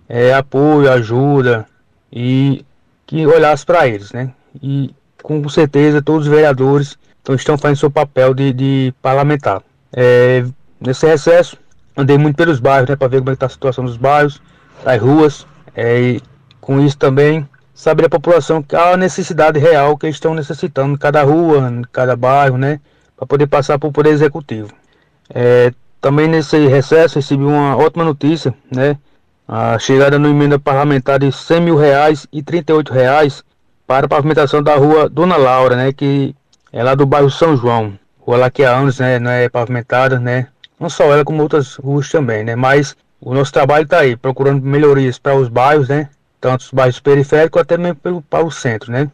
É, 0.09 0.33
apoio, 0.33 0.91
ajuda 0.91 1.67
e 2.11 2.65
que 3.07 3.27
olhasse 3.27 3.67
para 3.67 3.87
eles, 3.87 4.11
né? 4.11 4.33
E 4.63 4.95
com 5.25 5.49
certeza 5.49 6.03
todos 6.03 6.27
os 6.27 6.31
vereadores 6.31 6.99
então, 7.23 7.35
estão 7.35 7.57
fazendo 7.57 7.79
seu 7.79 7.91
papel 7.91 8.35
de, 8.35 8.53
de 8.53 8.95
parlamentar. 9.01 9.63
É, 9.91 10.45
nesse 10.79 11.07
recesso, 11.07 11.57
andei 11.97 12.19
muito 12.19 12.37
pelos 12.37 12.61
bairros, 12.61 12.91
né? 12.91 12.95
Para 12.95 13.09
ver 13.09 13.21
como 13.21 13.31
é 13.31 13.33
está 13.33 13.47
a 13.47 13.49
situação 13.49 13.87
dos 13.87 13.97
bairros, 13.97 14.43
das 14.85 15.01
ruas. 15.01 15.47
É, 15.75 15.99
e 15.99 16.23
com 16.61 16.79
isso 16.79 16.99
também 16.99 17.49
saber 17.73 18.05
a 18.05 18.11
população 18.11 18.63
a 18.75 18.99
necessidade 18.99 19.59
real 19.59 19.97
que 19.97 20.05
eles 20.05 20.17
estão 20.17 20.35
necessitando 20.35 20.93
em 20.93 20.99
cada 20.99 21.23
rua, 21.23 21.71
em 21.71 21.83
cada 21.91 22.15
bairro, 22.15 22.59
né? 22.59 22.79
Para 23.17 23.27
poder 23.27 23.47
passar 23.47 23.79
para 23.79 23.89
o 23.89 23.93
Poder 23.93 24.11
Executivo. 24.11 24.69
É, 25.31 25.73
também 26.03 26.29
nesse 26.29 26.67
recesso 26.67 27.15
recebi 27.15 27.45
uma 27.45 27.75
ótima 27.79 28.05
notícia, 28.05 28.55
né? 28.71 28.99
A 29.49 29.79
chegada 29.79 30.19
no 30.19 30.29
emenda 30.29 30.59
parlamentar 30.59 31.19
de 31.19 31.33
100 31.33 31.61
mil 31.63 31.77
reais 31.77 32.27
e 32.31 32.43
38 32.43 32.93
reais 32.93 33.43
para 33.87 34.07
a 34.07 34.09
pavimentação 34.09 34.63
da 34.63 34.77
rua 34.77 35.09
Dona 35.09 35.37
Laura, 35.37 35.77
né? 35.77 35.93
Que 35.93 36.35
é 36.73 36.83
lá 36.83 36.95
do 36.95 37.07
bairro 37.07 37.31
São 37.31 37.57
João. 37.57 37.99
Rua 38.19 38.37
lá 38.37 38.51
que 38.51 38.65
há 38.65 38.77
anos, 38.77 38.99
né? 38.99 39.19
Não 39.19 39.31
é 39.31 39.49
pavimentada, 39.49 40.19
né? 40.19 40.49
Não 40.79 40.89
só 40.89 41.05
ela, 41.05 41.25
como 41.25 41.43
outras 41.43 41.77
ruas 41.77 42.09
também, 42.11 42.45
né? 42.45 42.57
Mas 42.57 42.97
o 43.21 43.35
nosso 43.35 43.53
trabalho 43.53 43.85
está 43.85 44.01
aí, 44.01 44.17
procurando 44.17 44.63
melhorias 44.63 45.19
para 45.19 45.35
os 45.35 45.49
bairros, 45.49 45.89
né? 45.89 46.09
tanto 46.45 46.61
os 46.61 46.71
bairros 46.71 47.01
periféricos 47.01 47.63
até 47.63 47.79
mesmo 47.79 47.97
pelo, 47.97 48.21
para 48.21 48.45
o 48.45 48.51
centro, 48.51 48.93
né? 48.93 49.11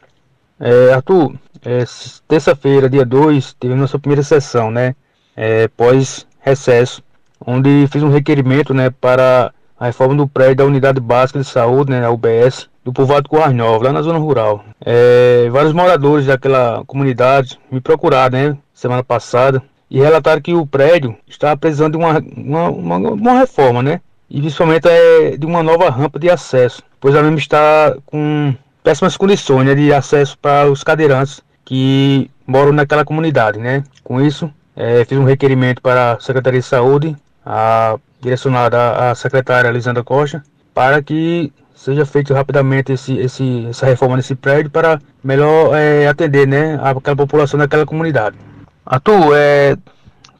É, 0.58 0.92
Arthur, 0.92 1.32
é, 1.64 1.84
terça-feira, 2.26 2.90
dia 2.90 3.04
2, 3.04 3.52
teve 3.52 3.72
nossa 3.76 4.00
primeira 4.00 4.24
sessão, 4.24 4.68
né? 4.68 4.96
É, 5.36 5.68
pós 5.68 6.26
recesso, 6.40 7.00
onde 7.46 7.86
fiz 7.86 8.02
um 8.02 8.10
requerimento, 8.10 8.74
né, 8.74 8.90
para 8.90 9.52
a 9.80 9.86
reforma 9.86 10.14
do 10.14 10.28
prédio 10.28 10.56
da 10.56 10.64
Unidade 10.66 11.00
Básica 11.00 11.38
de 11.38 11.46
Saúde, 11.46 11.90
né, 11.90 12.04
a 12.04 12.10
UBS, 12.10 12.68
do 12.84 12.92
povoado 12.92 13.28
Nova, 13.54 13.84
lá 13.86 13.92
na 13.92 14.02
zona 14.02 14.18
rural. 14.18 14.62
É, 14.84 15.48
vários 15.50 15.72
moradores 15.72 16.26
daquela 16.26 16.84
comunidade 16.86 17.58
me 17.72 17.80
procuraram, 17.80 18.38
né, 18.38 18.56
semana 18.74 19.02
passada, 19.02 19.62
e 19.90 19.98
relataram 19.98 20.42
que 20.42 20.54
o 20.54 20.66
prédio 20.66 21.16
estava 21.26 21.56
precisando 21.56 21.98
de 21.98 22.04
uma, 22.04 22.18
uma, 22.36 22.68
uma, 22.70 22.96
uma 23.10 23.38
reforma, 23.40 23.82
né? 23.82 24.00
E 24.28 24.38
principalmente 24.40 24.86
é, 24.86 25.36
de 25.36 25.44
uma 25.44 25.64
nova 25.64 25.90
rampa 25.90 26.16
de 26.16 26.30
acesso 26.30 26.84
pois 27.00 27.16
a 27.16 27.22
mesma 27.22 27.38
está 27.38 27.96
com 28.06 28.54
péssimas 28.84 29.16
condições 29.16 29.66
né, 29.66 29.74
de 29.74 29.92
acesso 29.92 30.38
para 30.38 30.70
os 30.70 30.84
cadeirantes 30.84 31.42
que 31.64 32.30
moram 32.46 32.72
naquela 32.72 33.04
comunidade. 33.04 33.58
Né? 33.58 33.82
Com 34.04 34.20
isso, 34.20 34.52
é, 34.76 35.04
fiz 35.04 35.18
um 35.18 35.24
requerimento 35.24 35.80
para 35.80 36.12
a 36.12 36.20
Secretaria 36.20 36.60
de 36.60 36.66
Saúde, 36.66 37.16
a, 37.44 37.96
direcionada 38.20 39.10
à 39.10 39.14
secretária 39.14 39.70
Lisandra 39.70 40.04
Costa, 40.04 40.42
para 40.74 41.02
que 41.02 41.52
seja 41.74 42.04
feito 42.04 42.34
rapidamente 42.34 42.92
esse, 42.92 43.16
esse, 43.16 43.66
essa 43.66 43.86
reforma 43.86 44.16
nesse 44.16 44.34
prédio 44.34 44.70
para 44.70 45.00
melhor 45.24 45.74
é, 45.74 46.06
atender 46.06 46.46
né, 46.46 46.78
aquela 46.82 47.16
população 47.16 47.58
daquela 47.58 47.86
comunidade. 47.86 48.36
Arthur, 48.84 49.34
é, 49.34 49.76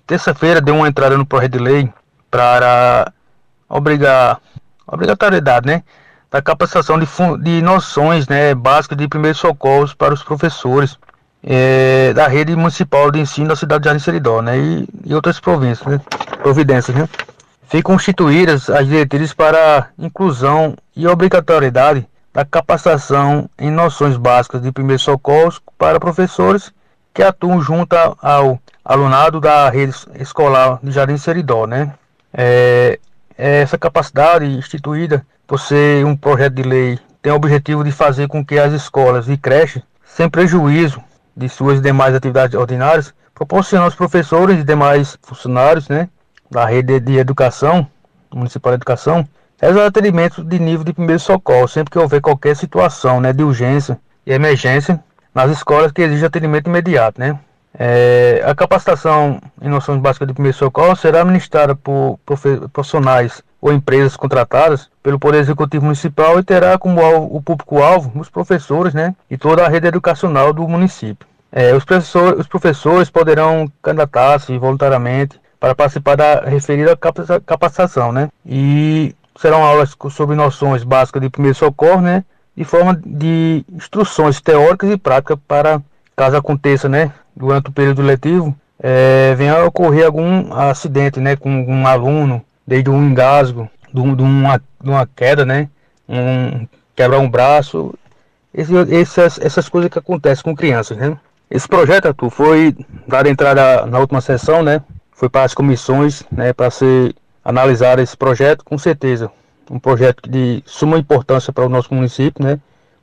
terça-feira 0.07 0.61
deu 0.61 0.75
uma 0.75 0.89
entrada 0.89 1.17
no 1.17 1.25
projeto 1.25 1.53
de 1.53 1.59
lei 1.59 1.91
para 2.31 3.11
obrigar, 3.69 4.39
obrigatoriedade, 4.87 5.67
né, 5.67 5.83
da 6.31 6.43
capacitação 6.43 6.99
de, 6.99 7.07
de 7.43 7.63
noções 7.63 8.29
né, 8.29 8.55
básicas 8.55 8.99
de 8.99 9.09
primeiros 9.09 9.41
socorros 9.41 9.95
para 9.95 10.13
os 10.13 10.23
professores 10.23 10.99
é, 11.43 12.13
da 12.13 12.29
rede 12.29 12.55
municipal 12.55 13.11
de 13.11 13.19
ensino 13.19 13.49
da 13.49 13.57
cidade 13.57 13.83
de 13.83 13.89
Jardim 13.89 14.05
Seridó 14.05 14.43
né, 14.43 14.59
e, 14.59 14.89
e 15.07 15.15
outras 15.15 15.41
províncias, 15.41 15.87
né, 15.87 16.01
providências. 16.43 16.95
Né. 16.95 17.09
Ficam 17.71 17.95
instituídas 17.95 18.69
as 18.69 18.89
diretrizes 18.89 19.33
para 19.33 19.91
inclusão 19.97 20.75
e 20.97 21.07
obrigatoriedade 21.07 22.05
da 22.35 22.45
capacitação 22.45 23.49
em 23.57 23.71
noções 23.71 24.17
básicas 24.17 24.61
de 24.61 24.73
primeiros 24.73 25.05
socorros 25.05 25.63
para 25.79 26.01
professores 26.01 26.73
que 27.15 27.23
atuam 27.23 27.63
junto 27.63 27.95
ao 28.21 28.59
alunado 28.85 29.41
da 29.41 29.71
rede 29.71 29.95
escolar 30.17 30.81
de 30.83 30.91
Jardim 30.91 31.17
Seridó. 31.17 31.65
Né. 31.65 31.95
É, 32.35 32.99
essa 33.39 33.79
capacidade 33.79 34.47
instituída 34.47 35.25
por 35.47 35.61
ser 35.61 36.05
um 36.05 36.17
projeto 36.17 36.55
de 36.55 36.65
lei, 36.65 36.99
tem 37.23 37.33
o 37.33 37.37
objetivo 37.37 37.85
de 37.85 37.93
fazer 37.93 38.27
com 38.27 38.45
que 38.45 38.59
as 38.59 38.73
escolas 38.73 39.29
e 39.29 39.37
creches, 39.37 39.81
sem 40.05 40.29
prejuízo 40.29 41.01
de 41.37 41.49
suas 41.49 41.81
demais 41.81 42.17
atividades 42.17 42.59
ordinárias, 42.59 43.15
proporcionem 43.33 43.85
aos 43.85 43.95
professores 43.95 44.59
e 44.59 44.65
demais 44.65 45.17
funcionários 45.23 45.89
né, 45.89 46.09
da 46.51 46.67
rede 46.67 46.99
de 46.99 47.17
educação, 47.17 47.87
municipal 48.35 48.73
de 48.73 48.77
educação, 48.77 49.27
os 49.63 49.77
atendimentos 49.77 50.45
de 50.45 50.59
nível 50.59 50.85
de 50.85 50.93
primeiro 50.93 51.21
socorro, 51.21 51.69
sempre 51.69 51.91
que 51.91 51.99
houver 51.99 52.21
qualquer 52.21 52.57
situação 52.57 53.21
né, 53.21 53.33
de 53.33 53.43
urgência 53.43 53.99
e 54.27 54.33
emergência 54.33 54.99
nas 55.35 55.51
escolas 55.51 55.93
que 55.93 56.03
exigem 56.03 56.27
atendimento 56.27 56.69
imediato. 56.69 57.21
Né. 57.21 57.39
É, 57.79 58.43
a 58.45 58.55
capacitação 58.55 59.41
em 59.61 59.69
noções 59.69 60.01
básicas 60.01 60.27
de 60.27 60.35
primeiro 60.35 60.57
socorro 60.57 60.97
será 60.97 61.25
ministrada 61.25 61.77
por 61.77 62.19
profissionais 62.73 63.43
ou 63.61 63.73
empresas 63.73 64.17
contratadas 64.17 64.89
pelo 65.03 65.19
Poder 65.19 65.39
Executivo 65.39 65.85
Municipal 65.85 66.39
e 66.39 66.43
terá 66.43 66.79
como 66.79 67.01
alvo, 67.01 67.37
o 67.37 67.43
público-alvo 67.43 68.19
os 68.19 68.31
professores 68.31 68.95
né, 68.95 69.15
e 69.31 69.37
toda 69.37 69.65
a 69.65 69.69
rede 69.69 69.87
educacional 69.87 70.53
do 70.53 70.67
município. 70.67 71.29
É, 71.53 71.75
os, 71.75 71.85
professor, 71.85 72.39
os 72.39 72.47
professores 72.47 73.11
poderão 73.11 73.71
candidatar-se 73.83 74.57
voluntariamente 74.57 75.39
para 75.61 75.75
participar 75.75 76.17
da 76.17 76.41
referida 76.41 76.97
capacitação, 76.97 78.11
né? 78.11 78.31
E 78.47 79.15
serão 79.39 79.63
aulas 79.63 79.95
sobre 80.11 80.35
noções 80.35 80.83
básicas 80.83 81.21
de 81.21 81.29
primeiro 81.29 81.57
socorro, 81.57 82.01
né? 82.01 82.25
De 82.57 82.65
forma 82.65 82.99
de 83.05 83.65
instruções 83.71 84.41
teóricas 84.41 84.91
e 84.91 84.97
práticas 84.97 85.39
para 85.47 85.81
caso 86.17 86.37
aconteça, 86.37 86.89
né? 86.89 87.13
Durante 87.37 87.69
o 87.69 87.73
período 87.73 88.03
letivo, 88.03 88.57
é, 88.83 89.35
venha 89.37 89.63
ocorrer 89.65 90.07
algum 90.07 90.53
acidente, 90.55 91.21
né? 91.21 91.37
Com 91.37 91.51
um 91.51 91.87
aluno 91.87 92.43
desde 92.67 92.89
um 92.89 93.05
engasgo, 93.05 93.69
de, 93.93 94.01
uma, 94.01 94.59
de 94.59 94.91
uma 94.91 95.07
queda, 95.07 95.45
né? 95.45 95.69
Um, 96.09 96.67
quebrar 96.97 97.19
um 97.19 97.31
braço, 97.31 97.95
esse, 98.53 98.73
essas, 98.93 99.39
essas 99.39 99.69
coisas 99.69 99.91
que 99.91 99.99
acontecem 99.99 100.43
com 100.43 100.57
crianças, 100.57 100.97
né? 100.97 101.17
Esse 101.51 101.69
projeto, 101.69 102.07
Arthur, 102.07 102.31
foi 102.31 102.77
dado 103.07 103.29
entrada 103.29 103.85
na 103.87 103.99
última 103.99 104.21
sessão, 104.21 104.63
né? 104.63 104.83
Foi 105.21 105.29
para 105.29 105.45
as 105.45 105.53
comissões, 105.53 106.23
né? 106.33 106.55
Para 106.55 106.71
ser 106.71 107.15
analisado 107.45 108.01
esse 108.01 108.17
projeto, 108.17 108.65
com 108.65 108.79
certeza. 108.79 109.31
Um 109.71 109.79
projeto 109.79 110.27
de 110.27 110.63
suma 110.65 110.97
importância 110.97 111.53
para 111.53 111.67
o 111.67 111.69
nosso 111.69 111.93
município, 111.93 112.43
né? 112.43 112.59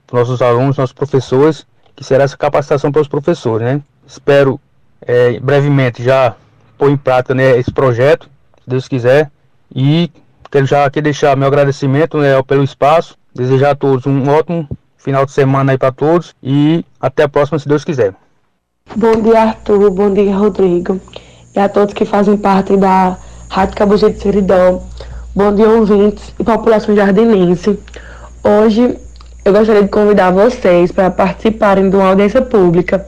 Para 0.08 0.21
nossos 0.21 0.41
alunos, 0.41 0.77
nossos 0.77 0.93
professores, 0.93 1.63
que 1.95 2.03
será 2.03 2.23
essa 2.23 2.36
capacitação 2.36 2.91
para 2.91 3.03
os 3.03 3.08
professores, 3.08 3.67
né? 3.67 3.82
Espero 4.08 4.60
é, 4.99 5.39
brevemente 5.39 6.01
já 6.01 6.36
pôr 6.75 6.89
em 6.89 6.97
prática 6.97 7.36
né, 7.36 7.56
esse 7.56 7.71
projeto, 7.71 8.27
se 8.63 8.67
Deus 8.67 8.88
quiser. 8.88 9.30
E 9.75 10.10
quero 10.49 10.65
já 10.65 10.86
aqui 10.86 10.99
deixar 10.99 11.38
meu 11.38 11.47
agradecimento 11.47 12.17
né, 12.17 12.41
pelo 12.41 12.63
espaço, 12.63 13.15
desejar 13.32 13.73
a 13.73 13.75
todos 13.75 14.08
um 14.08 14.27
ótimo 14.27 14.67
final 14.97 15.23
de 15.23 15.34
semana 15.34 15.71
aí 15.73 15.77
para 15.77 15.91
todos 15.91 16.36
e 16.41 16.84
até 16.99 17.21
a 17.21 17.30
próxima, 17.30 17.60
se 17.60 17.69
Deus 17.69 17.86
quiser. 17.86 18.15
Bom 18.95 19.21
dia, 19.21 19.39
Arthur. 19.39 19.91
Bom 19.91 20.12
dia, 20.12 20.36
Rodrigo. 20.36 20.99
E 21.58 21.60
a 21.60 21.67
todos 21.67 21.96
que 21.96 22.06
fazem 22.06 22.38
parte 22.38 22.78
da 22.78 23.17
Rádio 23.50 23.76
Cabugi 23.76 24.12
de 24.12 24.22
Seridó. 24.22 24.84
Bom 25.36 25.56
dia, 25.56 25.67
ouvintes 25.67 26.32
e 26.39 26.43
população 26.43 26.96
jardinense. 26.96 27.80
Hoje 28.43 28.96
eu 29.43 29.52
gostaria 29.52 29.82
de 29.82 29.89
convidar 29.89 30.30
vocês 30.30 30.91
para 30.91 31.10
participarem 31.10 31.89
de 31.89 31.96
uma 31.96 32.10
audiência 32.10 32.43
pública. 32.43 33.08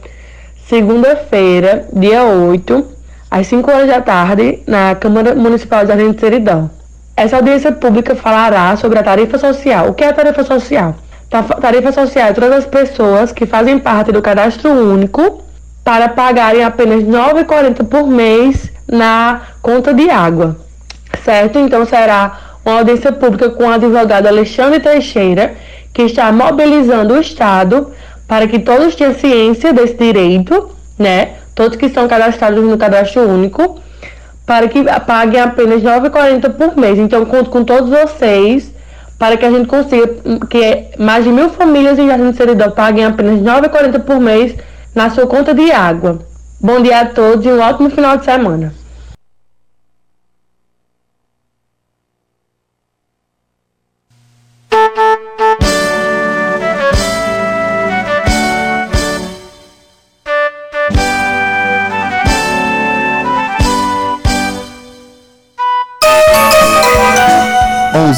Segunda-feira, 0.67 1.87
dia 1.93 2.23
8, 2.23 2.83
às 3.29 3.45
5 3.45 3.69
horas 3.69 3.87
da 3.87 4.01
tarde, 4.01 4.63
na 4.65 4.95
Câmara 4.95 5.35
Municipal 5.35 5.83
de 5.83 5.89
Jardim 5.89 6.11
de 6.13 6.19
Seridó. 6.19 6.71
Essa 7.15 7.35
audiência 7.35 7.71
pública 7.71 8.15
falará 8.15 8.75
sobre 8.77 8.97
a 8.97 9.03
tarifa 9.03 9.37
social. 9.37 9.89
O 9.89 9.93
que 9.93 10.03
é 10.03 10.07
a 10.07 10.13
tarifa 10.13 10.43
social? 10.43 10.95
Tarifa 11.61 11.91
social 11.91 12.29
é 12.29 12.33
todas 12.33 12.51
as 12.51 12.65
pessoas 12.65 13.31
que 13.31 13.45
fazem 13.45 13.77
parte 13.77 14.11
do 14.11 14.23
cadastro 14.23 14.71
único 14.71 15.47
para 15.89 16.07
pagarem 16.07 16.63
apenas 16.63 17.01
R$ 17.03 17.09
9,40 17.09 17.83
por 17.87 18.05
mês 18.07 18.71
na 18.87 19.41
conta 19.59 19.91
de 19.91 20.07
água. 20.07 20.55
Certo? 21.25 21.57
Então 21.57 21.83
será 21.83 22.59
uma 22.63 22.77
audiência 22.77 23.11
pública 23.11 23.49
com 23.49 23.63
o 23.63 23.71
advogado 23.71 24.27
Alexandre 24.27 24.79
Teixeira, 24.79 25.55
que 25.91 26.03
está 26.03 26.31
mobilizando 26.31 27.15
o 27.15 27.19
Estado 27.19 27.91
para 28.27 28.47
que 28.47 28.59
todos 28.59 28.93
tenham 28.93 29.15
ciência 29.15 29.73
desse 29.73 29.95
direito, 29.95 30.69
né? 30.95 31.37
Todos 31.55 31.75
que 31.75 31.89
são 31.89 32.07
cadastrados 32.07 32.63
no 32.63 32.77
cadastro 32.77 33.27
único, 33.27 33.81
para 34.45 34.67
que 34.67 34.83
paguem 35.07 35.41
apenas 35.41 35.81
R$ 35.81 35.89
9,40 36.01 36.53
por 36.53 36.77
mês. 36.77 36.99
Então, 36.99 37.25
conto 37.25 37.49
com 37.49 37.63
todos 37.63 37.89
vocês 37.89 38.71
para 39.17 39.37
que 39.37 39.45
a 39.45 39.49
gente 39.49 39.67
consiga 39.67 40.07
que 40.47 40.85
mais 40.99 41.23
de 41.23 41.31
mil 41.31 41.49
famílias 41.49 41.97
em 41.97 42.07
Jardim 42.07 42.29
de 42.29 42.37
Seridó 42.37 42.69
paguem 42.69 43.05
apenas 43.05 43.39
R$ 43.39 43.67
9,40 43.67 44.03
por 44.03 44.19
mês 44.19 44.55
na 44.93 45.09
sua 45.09 45.27
conta 45.27 45.53
de 45.53 45.71
água. 45.71 46.19
Bom 46.59 46.81
dia 46.81 47.01
a 47.01 47.05
todos 47.05 47.45
e 47.45 47.49
um 47.49 47.59
ótimo 47.59 47.89
final 47.89 48.17
de 48.17 48.25
semana. 48.25 48.73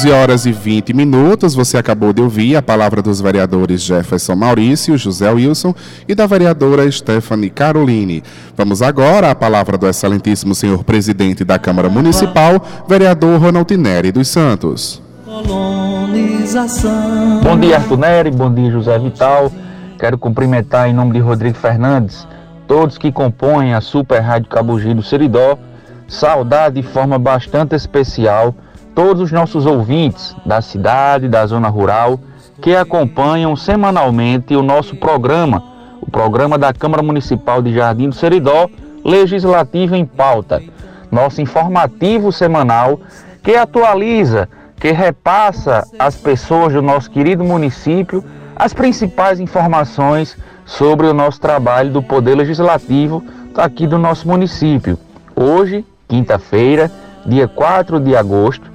11 0.02 0.10
horas 0.10 0.46
e 0.46 0.52
20 0.52 0.92
minutos, 0.94 1.54
você 1.54 1.78
acabou 1.78 2.12
de 2.12 2.20
ouvir 2.20 2.56
a 2.56 2.62
palavra 2.62 3.00
dos 3.00 3.20
vereadores 3.20 3.82
Jefferson 3.82 4.34
Maurício, 4.34 4.98
José 4.98 5.30
Wilson 5.30 5.72
e 6.08 6.14
da 6.14 6.26
vereadora 6.26 6.90
Stephanie 6.90 7.48
Caroline. 7.48 8.20
Vamos 8.56 8.82
agora 8.82 9.30
à 9.30 9.34
palavra 9.34 9.78
do 9.78 9.86
excelentíssimo 9.86 10.56
senhor 10.56 10.82
presidente 10.82 11.44
da 11.44 11.56
Câmara 11.56 11.88
Municipal, 11.88 12.60
vereador 12.88 13.40
Ronald 13.40 13.76
Neri 13.76 14.10
dos 14.10 14.26
Santos. 14.26 15.00
Bom 17.44 17.60
dia, 17.60 17.76
Arthur 17.76 17.98
Neri, 17.98 18.32
bom 18.32 18.52
dia, 18.52 18.72
José 18.72 18.98
Vital. 18.98 19.52
Quero 20.00 20.18
cumprimentar 20.18 20.88
em 20.88 20.92
nome 20.92 21.12
de 21.12 21.20
Rodrigo 21.20 21.56
Fernandes 21.56 22.26
todos 22.66 22.98
que 22.98 23.12
compõem 23.12 23.72
a 23.72 23.80
Super 23.80 24.18
Rádio 24.18 24.48
Cabugi 24.48 24.94
do 24.94 25.02
Seridó, 25.02 25.56
saudar 26.08 26.72
de 26.72 26.82
forma 26.82 27.20
bastante 27.20 27.76
especial 27.76 28.52
todos 28.94 29.22
os 29.22 29.32
nossos 29.32 29.66
ouvintes 29.66 30.34
da 30.44 30.60
cidade, 30.60 31.28
da 31.28 31.46
zona 31.46 31.68
rural, 31.68 32.18
que 32.60 32.74
acompanham 32.74 33.56
semanalmente 33.56 34.54
o 34.54 34.62
nosso 34.62 34.96
programa, 34.96 35.62
o 36.00 36.10
programa 36.10 36.58
da 36.58 36.72
Câmara 36.72 37.02
Municipal 37.02 37.62
de 37.62 37.74
Jardim 37.74 38.08
do 38.08 38.14
Seridó, 38.14 38.68
Legislativo 39.04 39.96
em 39.96 40.04
Pauta, 40.04 40.62
nosso 41.10 41.40
informativo 41.40 42.30
semanal 42.30 43.00
que 43.42 43.56
atualiza, 43.56 44.48
que 44.76 44.92
repassa 44.92 45.86
às 45.98 46.16
pessoas 46.16 46.72
do 46.72 46.82
nosso 46.82 47.10
querido 47.10 47.42
município 47.42 48.24
as 48.54 48.72
principais 48.72 49.40
informações 49.40 50.36
sobre 50.64 51.06
o 51.06 51.14
nosso 51.14 51.40
trabalho 51.40 51.90
do 51.90 52.02
Poder 52.02 52.36
Legislativo 52.36 53.24
aqui 53.56 53.86
do 53.86 53.98
nosso 53.98 54.28
município. 54.28 54.98
Hoje, 55.34 55.84
quinta-feira, 56.06 56.90
dia 57.26 57.48
4 57.48 57.98
de 57.98 58.14
agosto, 58.14 58.70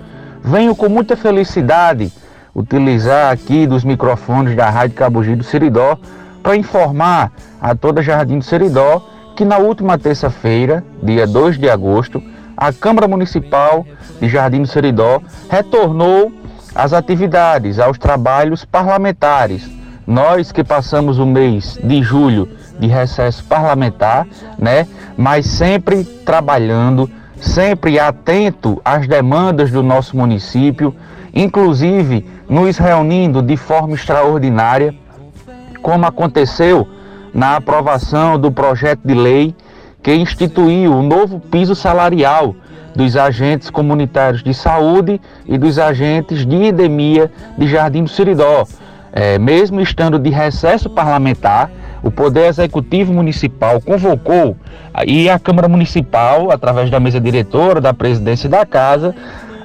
Venho 0.47 0.73
com 0.73 0.87
muita 0.87 1.17
felicidade 1.17 2.09
utilizar 2.55 3.33
aqui 3.33 3.67
dos 3.67 3.83
microfones 3.83 4.55
da 4.55 4.69
Rádio 4.69 4.95
Cabugi 4.95 5.35
do 5.35 5.43
Seridó 5.43 5.97
para 6.41 6.55
informar 6.55 7.33
a 7.59 7.75
toda 7.75 8.01
Jardim 8.01 8.39
do 8.39 8.45
Seridó 8.45 9.05
que 9.35 9.43
na 9.43 9.57
última 9.57 9.97
terça-feira, 9.97 10.85
dia 11.03 11.27
2 11.27 11.59
de 11.59 11.69
agosto, 11.69 12.23
a 12.55 12.71
Câmara 12.71 13.09
Municipal 13.09 13.85
de 14.21 14.29
Jardim 14.29 14.61
do 14.61 14.69
Seridó 14.69 15.21
retornou 15.49 16.31
às 16.73 16.93
atividades, 16.93 17.77
aos 17.77 17.97
trabalhos 17.97 18.63
parlamentares. 18.63 19.69
Nós 20.07 20.53
que 20.53 20.63
passamos 20.63 21.19
o 21.19 21.25
mês 21.25 21.77
de 21.83 22.01
julho 22.01 22.47
de 22.79 22.87
recesso 22.87 23.43
parlamentar, 23.43 24.25
né, 24.57 24.87
mas 25.17 25.45
sempre 25.45 26.05
trabalhando 26.05 27.11
sempre 27.39 27.99
atento 27.99 28.81
às 28.83 29.07
demandas 29.07 29.71
do 29.71 29.83
nosso 29.83 30.17
município, 30.17 30.95
inclusive 31.33 32.25
nos 32.49 32.77
reunindo 32.77 33.41
de 33.41 33.57
forma 33.57 33.95
extraordinária, 33.95 34.93
como 35.81 36.05
aconteceu 36.05 36.87
na 37.33 37.55
aprovação 37.55 38.39
do 38.39 38.51
projeto 38.51 39.01
de 39.05 39.13
lei 39.13 39.55
que 40.01 40.13
instituiu 40.13 40.93
o 40.93 41.03
novo 41.03 41.39
piso 41.39 41.75
salarial 41.75 42.55
dos 42.95 43.15
agentes 43.15 43.69
comunitários 43.69 44.41
de 44.41 44.53
saúde 44.53 45.21
e 45.45 45.57
dos 45.57 45.77
agentes 45.77 46.45
de 46.45 46.55
endemia 46.55 47.31
de 47.57 47.67
Jardim 47.67 48.03
do 48.03 48.09
Siridó. 48.09 48.65
É, 49.11 49.37
mesmo 49.37 49.79
estando 49.81 50.17
de 50.17 50.29
recesso 50.29 50.89
parlamentar, 50.89 51.69
o 52.07 52.11
Poder 52.11 52.47
Executivo 52.47 53.13
Municipal 53.13 53.81
convocou 53.81 54.55
e 55.05 55.29
a 55.29 55.37
Câmara 55.37 55.67
Municipal, 55.67 56.49
através 56.51 56.89
da 56.89 56.99
mesa 56.99 57.19
diretora, 57.19 57.81
da 57.81 57.93
presidência 57.93 58.49
da 58.49 58.65
casa, 58.65 59.13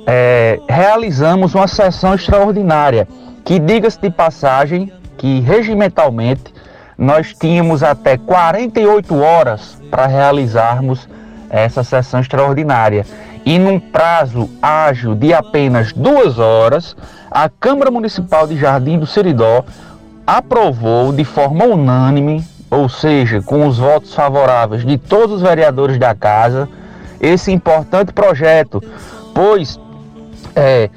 é, 0.07 0.59
realizamos 0.69 1.55
uma 1.55 1.69
sessão 1.69 2.15
extraordinária 2.15 3.07
que, 3.45 3.59
diga-se 3.59 4.01
de 4.01 4.11
passagem, 4.11 4.93
que 5.17 5.41
regimentalmente 5.41 6.53
nós 6.99 7.33
tínhamos 7.33 7.83
até 7.83 8.17
48 8.17 9.19
horas 9.21 9.81
para 9.91 10.07
realizarmos 10.07 11.09
essa 11.49 11.85
sessão 11.85 12.21
extraordinária. 12.21 13.07
E 13.45 13.59
num 13.59 13.79
prazo 13.79 14.49
ágil 14.61 15.15
de 15.15 15.33
apenas 15.33 15.93
duas 15.93 16.39
horas, 16.39 16.97
a 17.31 17.49
Câmara 17.49 17.91
Municipal 17.91 18.47
de 18.47 18.57
Jardim 18.57 18.99
do 18.99 19.07
Seridó 19.07 19.65
aprovou 20.27 21.13
de 21.13 21.25
forma 21.25 21.65
unânime, 21.65 22.45
ou 22.71 22.89
seja, 22.89 23.43
com 23.43 23.67
os 23.67 23.79
votos 23.79 24.15
favoráveis 24.15 24.85
de 24.85 24.97
todos 24.97 25.37
os 25.37 25.43
vereadores 25.43 25.99
da 25.99 26.15
casa, 26.15 26.69
esse 27.21 27.53
importante 27.53 28.13
projeto, 28.13 28.83
pois 29.35 29.79
é, 30.57 30.91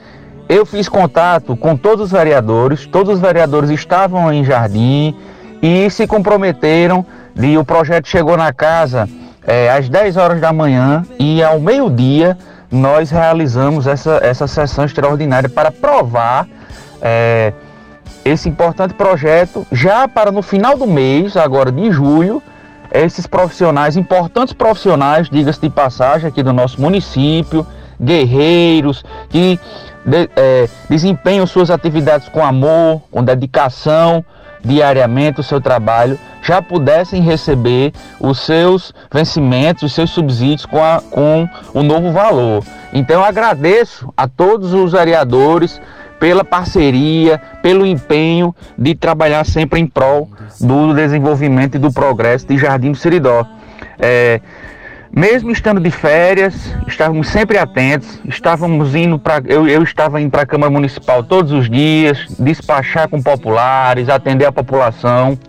eu 0.48 0.66
fiz 0.66 0.88
contato 0.88 1.56
com 1.56 1.76
todos 1.76 2.06
os 2.06 2.12
vereadores, 2.12 2.86
todos 2.86 3.16
os 3.16 3.20
vereadores 3.20 3.70
estavam 3.70 4.32
em 4.32 4.44
Jardim 4.44 5.16
e 5.62 5.90
se 5.90 6.06
comprometeram 6.06 7.06
e 7.36 7.58
o 7.58 7.66
projeto 7.66 8.08
chegou 8.08 8.38
na 8.38 8.54
casa 8.54 9.10
é, 9.46 9.70
às 9.70 9.90
10 9.90 10.18
horas 10.18 10.42
da 10.42 10.54
manhã 10.54 11.04
e 11.20 11.44
ao 11.44 11.60
meio-dia 11.60 12.38
nós 12.72 13.10
realizamos 13.10 13.88
essa, 13.88 14.20
essa 14.22 14.48
sessão 14.48 14.86
extraordinária 14.86 15.50
para 15.50 15.72
provar 15.72 16.48
é, 17.02 17.54
esse 18.36 18.48
importante 18.48 18.93
projeto 18.93 19.65
já 19.71 20.08
para 20.08 20.32
no 20.32 20.41
final 20.41 20.78
do 20.78 20.86
mês, 20.86 21.36
agora 21.36 21.71
de 21.71 21.91
julho, 21.91 22.41
esses 22.91 23.26
profissionais, 23.26 23.98
importantes 23.98 24.54
profissionais, 24.54 25.30
diga-se 25.30 25.60
de 25.60 25.69
passagem, 25.69 26.28
aqui 26.28 26.43
do 26.43 26.54
nosso 26.54 26.80
município, 26.80 27.65
guerreiros, 28.00 29.04
que 29.30 29.60
de, 30.06 30.30
é, 30.36 30.69
desempenham 30.89 31.48
suas 31.48 31.71
atividades 31.71 32.30
com 32.30 32.45
amor, 32.45 33.02
com 33.12 33.24
dedicação, 33.24 34.24
diariamente 34.63 35.39
o 35.39 35.43
seu 35.43 35.62
trabalho, 35.62 36.17
já 36.41 36.62
pudessem 36.62 37.21
receber 37.21 37.93
os 38.19 38.39
seus 38.39 38.93
vencimentos, 39.12 39.84
os 39.84 39.93
seus 39.93 40.10
subsídios 40.10 40.65
com, 40.65 40.84
a, 40.84 41.02
com 41.10 41.48
o 41.74 41.84
novo 41.84 42.12
valor. 42.12 42.63
Então 42.93 43.24
agradeço 43.24 44.12
a 44.15 44.28
todos 44.28 44.74
os 44.74 44.91
vereadores, 44.91 45.82
pela 46.19 46.43
parceria, 46.43 47.41
pelo 47.62 47.86
empenho 47.86 48.56
de 48.78 48.95
trabalhar 48.95 49.45
sempre 49.45 49.80
em 49.80 49.88
prol 49.88 50.30
do 50.60 50.93
desenvolvimento 50.93 51.75
e 51.75 51.80
do 51.80 51.91
progresso 51.91 52.47
de 52.47 52.58
Jardim 52.58 52.91
do 52.91 52.97
Seridó. 52.97 53.45
É, 53.99 54.41
mesmo 55.12 55.49
estando 55.49 55.80
de 55.80 55.91
férias, 55.91 56.73
estávamos 56.88 57.30
sempre 57.30 57.58
atentos, 57.58 58.19
estávamos 58.25 58.93
indo 58.95 59.17
para 59.17 59.41
eu, 59.45 59.67
eu 59.67 59.82
estava 59.82 60.19
indo 60.19 60.30
para 60.30 60.41
a 60.41 60.45
Câmara 60.45 60.69
Municipal 60.69 61.23
todos 61.23 61.54
os 61.54 61.69
dias, 61.69 62.25
despachar 62.38 63.08
com 63.08 63.21
populares, 63.21 64.10
atender 64.10 64.45
a 64.45 64.51
população, 64.51 65.39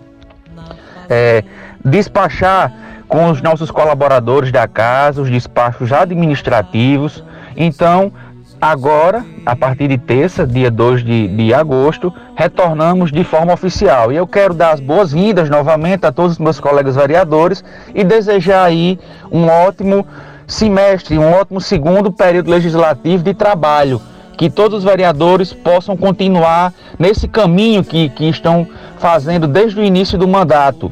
é, 1.09 1.43
despachar 1.83 2.71
com 3.07 3.29
os 3.29 3.41
nossos 3.41 3.71
colaboradores 3.71 4.51
da 4.51 4.67
casa, 4.67 5.21
os 5.21 5.29
despachos 5.29 5.91
administrativos. 5.91 7.23
Então, 7.55 8.13
Agora, 8.59 9.23
a 9.45 9.55
partir 9.55 9.87
de 9.87 9.99
terça, 9.99 10.45
dia 10.45 10.71
2 10.71 11.03
de, 11.03 11.27
de 11.27 11.53
agosto, 11.53 12.11
retornamos 12.35 13.11
de 13.11 13.23
forma 13.23 13.53
oficial. 13.53 14.11
E 14.11 14.15
eu 14.15 14.25
quero 14.25 14.53
dar 14.53 14.71
as 14.71 14.79
boas-vindas 14.79 15.47
novamente 15.47 16.07
a 16.07 16.11
todos 16.11 16.33
os 16.33 16.37
meus 16.39 16.59
colegas 16.59 16.95
vereadores 16.95 17.63
e 17.93 18.03
desejar 18.03 18.65
aí 18.65 18.99
um 19.31 19.47
ótimo 19.47 20.07
semestre, 20.47 21.19
um 21.19 21.31
ótimo 21.31 21.61
segundo 21.61 22.11
período 22.11 22.49
legislativo 22.49 23.23
de 23.23 23.35
trabalho. 23.35 24.01
Que 24.35 24.49
todos 24.49 24.79
os 24.79 24.83
vereadores 24.83 25.53
possam 25.53 25.95
continuar 25.95 26.73
nesse 26.97 27.27
caminho 27.27 27.83
que, 27.83 28.09
que 28.09 28.27
estão 28.27 28.67
fazendo 28.97 29.47
desde 29.47 29.79
o 29.79 29.83
início 29.83 30.17
do 30.17 30.27
mandato, 30.27 30.91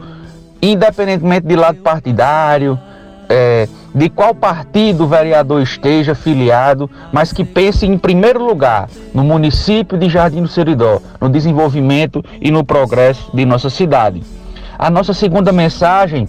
independentemente 0.62 1.48
de 1.48 1.56
lado 1.56 1.80
partidário, 1.80 2.80
é, 3.28 3.68
de 3.96 4.10
qual 4.10 4.36
partido 4.36 5.06
o 5.06 5.08
vereador 5.08 5.62
esteja 5.62 6.14
filiado, 6.14 6.92
mas 7.14 7.32
que 7.32 7.46
pense 7.46 7.86
em 7.86 7.98
primeiro 7.98 8.46
lugar 8.46 8.90
no 9.14 9.24
município 9.24 9.98
de 9.98 10.10
Jardim 10.10 10.42
do 10.42 10.50
Seridó, 10.50 11.02
no 11.22 11.30
desenvolvimento 11.30 12.22
e 12.42 12.52
no 12.52 12.62
progresso 12.66 13.32
de 13.34 13.46
nossa 13.46 13.70
cidade. 13.70 14.22
A 14.78 14.90
nossa 14.90 15.14
segunda 15.14 15.54
mensagem 15.54 16.28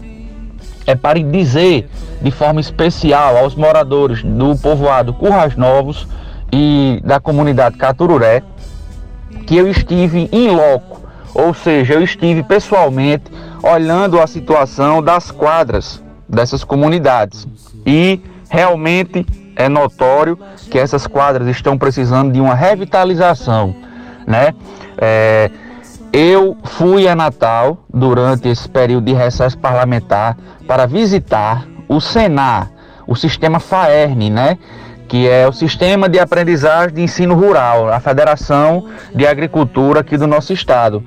é 0.87 0.94
para 0.94 1.18
dizer 1.18 1.90
de 2.22 2.31
forma 2.31 2.61
especial 2.61 3.37
aos 3.37 3.57
moradores 3.57 4.22
do 4.22 4.57
povoado 4.57 5.12
Currais 5.12 5.57
Novos 5.57 6.07
e 6.52 7.00
da 7.05 7.18
comunidade 7.18 7.76
Catururé 7.76 8.44
que 9.44 9.57
eu 9.57 9.68
estive 9.68 10.29
em 10.31 10.50
loco, 10.50 11.02
ou 11.35 11.52
seja, 11.52 11.94
eu 11.94 12.02
estive 12.02 12.44
pessoalmente 12.44 13.24
olhando 13.61 14.20
a 14.20 14.26
situação 14.29 15.02
das 15.02 15.33
quadras 15.33 16.06
dessas 16.29 16.65
comunidades. 16.65 17.47
E 17.85 18.21
realmente 18.49 19.27
é 19.55 19.69
notório 19.69 20.39
que 20.71 20.79
essas 20.79 21.07
quadras 21.07 21.49
estão 21.49 21.79
precisando 21.79 22.33
de 22.33 22.41
uma 22.41 22.55
revitalização, 22.55 23.75
né? 24.27 24.55
É, 24.99 25.51
eu 26.12 26.57
fui 26.65 27.09
a 27.09 27.15
Natal 27.15 27.85
durante 27.93 28.49
esse 28.49 28.69
período 28.69 29.05
de 29.05 29.12
recesso 29.12 29.59
parlamentar 29.59 30.37
para 30.67 30.87
visitar 30.87 31.67
o 31.89 32.01
Senar, 32.01 32.71
o 33.07 33.15
sistema 33.15 33.61
FAERN, 33.61 34.31
né? 34.31 34.59
Que 35.09 35.29
é 35.29 35.47
o 35.47 35.53
sistema 35.53 36.09
de 36.09 36.19
aprendizagem 36.19 36.95
de 36.95 37.03
ensino 37.03 37.35
rural, 37.35 37.89
a 37.93 38.01
Federação 38.01 38.89
de 39.15 39.27
Agricultura 39.27 40.01
aqui 40.01 40.17
do 40.17 40.27
nosso 40.27 40.53
estado. 40.53 41.03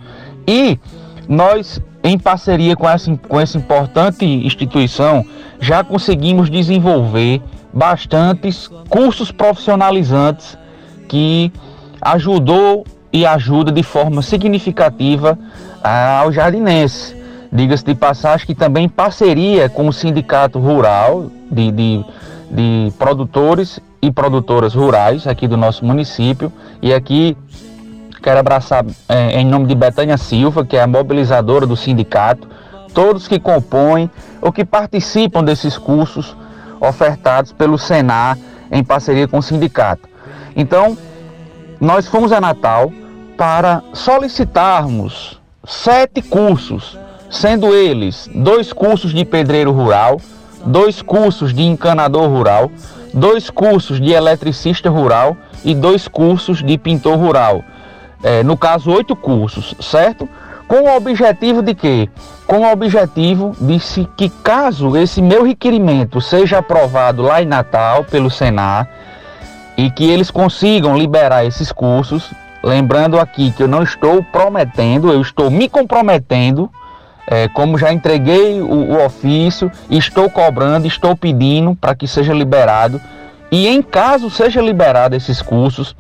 E 0.48 0.80
nós 1.28 1.82
em 2.04 2.18
parceria 2.18 2.76
com 2.76 2.88
essa, 2.88 3.16
com 3.18 3.40
essa 3.40 3.58
importante 3.58 4.26
instituição, 4.26 5.26
já 5.60 5.84
conseguimos 5.84 6.50
desenvolver 6.50 7.42
bastantes 7.74 8.70
cursos 8.90 9.32
profissionalizantes 9.32 10.58
que 11.08 11.52
ajudou 12.02 12.86
e 13.12 13.26
ajuda 13.26 13.72
de 13.72 13.84
forma 13.84 14.22
significativa 14.22 15.38
ao 15.84 16.32
jardinense. 16.32 17.18
Diga-se 17.52 17.84
de 17.84 17.96
passagem 17.96 18.46
que 18.46 18.56
também 18.56 18.88
parceria 18.88 19.68
com 19.68 19.88
o 19.88 19.94
Sindicato 19.94 20.60
Rural 20.60 21.32
de, 21.52 21.72
de, 21.72 22.06
de 22.52 22.94
Produtores 22.98 23.80
e 24.02 24.12
Produtoras 24.12 24.74
Rurais 24.74 25.28
aqui 25.28 25.48
do 25.48 25.58
nosso 25.58 25.84
município, 25.84 26.54
e 26.82 26.94
aqui 26.94 27.36
Quero 28.22 28.40
abraçar 28.40 28.86
é, 29.08 29.40
em 29.40 29.46
nome 29.46 29.66
de 29.66 29.76
Betânia 29.76 30.18
Silva, 30.18 30.66
que 30.66 30.76
é 30.76 30.82
a 30.82 30.88
mobilizadora 30.88 31.66
do 31.66 31.76
sindicato, 31.76 32.50
todos 32.94 33.28
que 33.28 33.40
compõem 33.40 34.10
ou 34.42 34.52
que 34.52 34.66
participam 34.66 35.44
desses 35.44 35.78
cursos 35.78 36.36
ofertados 36.82 37.54
pelo 37.54 37.78
Senar 37.78 38.38
em 38.72 38.84
parceria 38.84 39.28
com 39.28 39.38
o 39.38 39.44
sindicato. 39.44 40.08
Então, 40.56 40.98
nós 41.80 42.08
fomos 42.08 42.32
a 42.34 42.42
Natal 42.42 42.92
para 43.38 43.82
solicitarmos 43.94 45.40
sete 45.66 46.22
cursos, 46.22 46.98
sendo 47.30 47.74
eles 47.74 48.30
dois 48.36 48.74
cursos 48.74 49.14
de 49.14 49.24
pedreiro 49.24 49.72
rural, 49.72 50.20
dois 50.66 51.02
cursos 51.02 51.54
de 51.54 51.64
encanador 51.64 52.28
rural, 52.28 52.70
dois 53.14 53.50
cursos 53.50 54.00
de 54.00 54.12
eletricista 54.12 54.90
rural 54.90 55.38
e 55.64 55.74
dois 55.74 56.08
cursos 56.08 56.62
de 56.62 56.78
pintor 56.78 57.18
rural 57.18 57.64
é, 58.24 58.44
no 58.44 58.58
caso, 58.58 58.92
oito 58.92 59.16
cursos, 59.16 59.76
certo? 59.80 60.28
Com 60.68 60.84
o 60.84 60.96
objetivo 60.96 61.62
de 61.62 61.74
quê? 61.74 62.10
Com 62.46 62.60
o 62.60 62.72
objetivo 62.72 63.56
de 63.60 63.80
se, 63.80 64.08
que 64.16 64.30
caso 64.30 64.96
esse 64.96 65.22
meu 65.22 65.44
requerimento 65.44 66.22
seja 66.22 66.60
aprovado 66.60 67.24
lá 67.24 67.42
em 67.42 67.46
Natal 67.46 68.04
pelo 68.04 68.30
Senar 68.30 68.88
e 69.78 69.90
que 69.90 70.10
eles 70.10 70.30
consigam 70.30 70.98
liberar 70.98 71.46
esses 71.46 71.72
cursos, 71.72 72.32
lembrando 72.64 73.20
aqui 73.20 73.52
que 73.52 73.64
eu 73.64 73.68
não 73.68 73.82
estou 73.82 74.22
prometendo, 74.22 75.12
eu 75.12 75.22
estou 75.22 75.50
me 75.50 75.70
comprometendo, 75.70 76.70
é, 77.26 77.48
como 77.48 77.78
já 77.78 77.92
entreguei 77.94 78.62
o, 78.62 78.92
o 78.92 79.06
ofício, 79.06 79.72
estou 79.90 80.30
cobrando, 80.30 80.86
estou 80.86 81.16
pedindo 81.16 81.76
para 81.76 81.96
que 81.96 82.08
seja 82.08 82.34
liberado. 82.34 83.00
E 83.52 83.68
em 83.68 83.82
caso 83.82 84.30
seja 84.30 84.62
liberado 84.62 85.16
esses 85.16 85.42
cursos, 85.42 85.96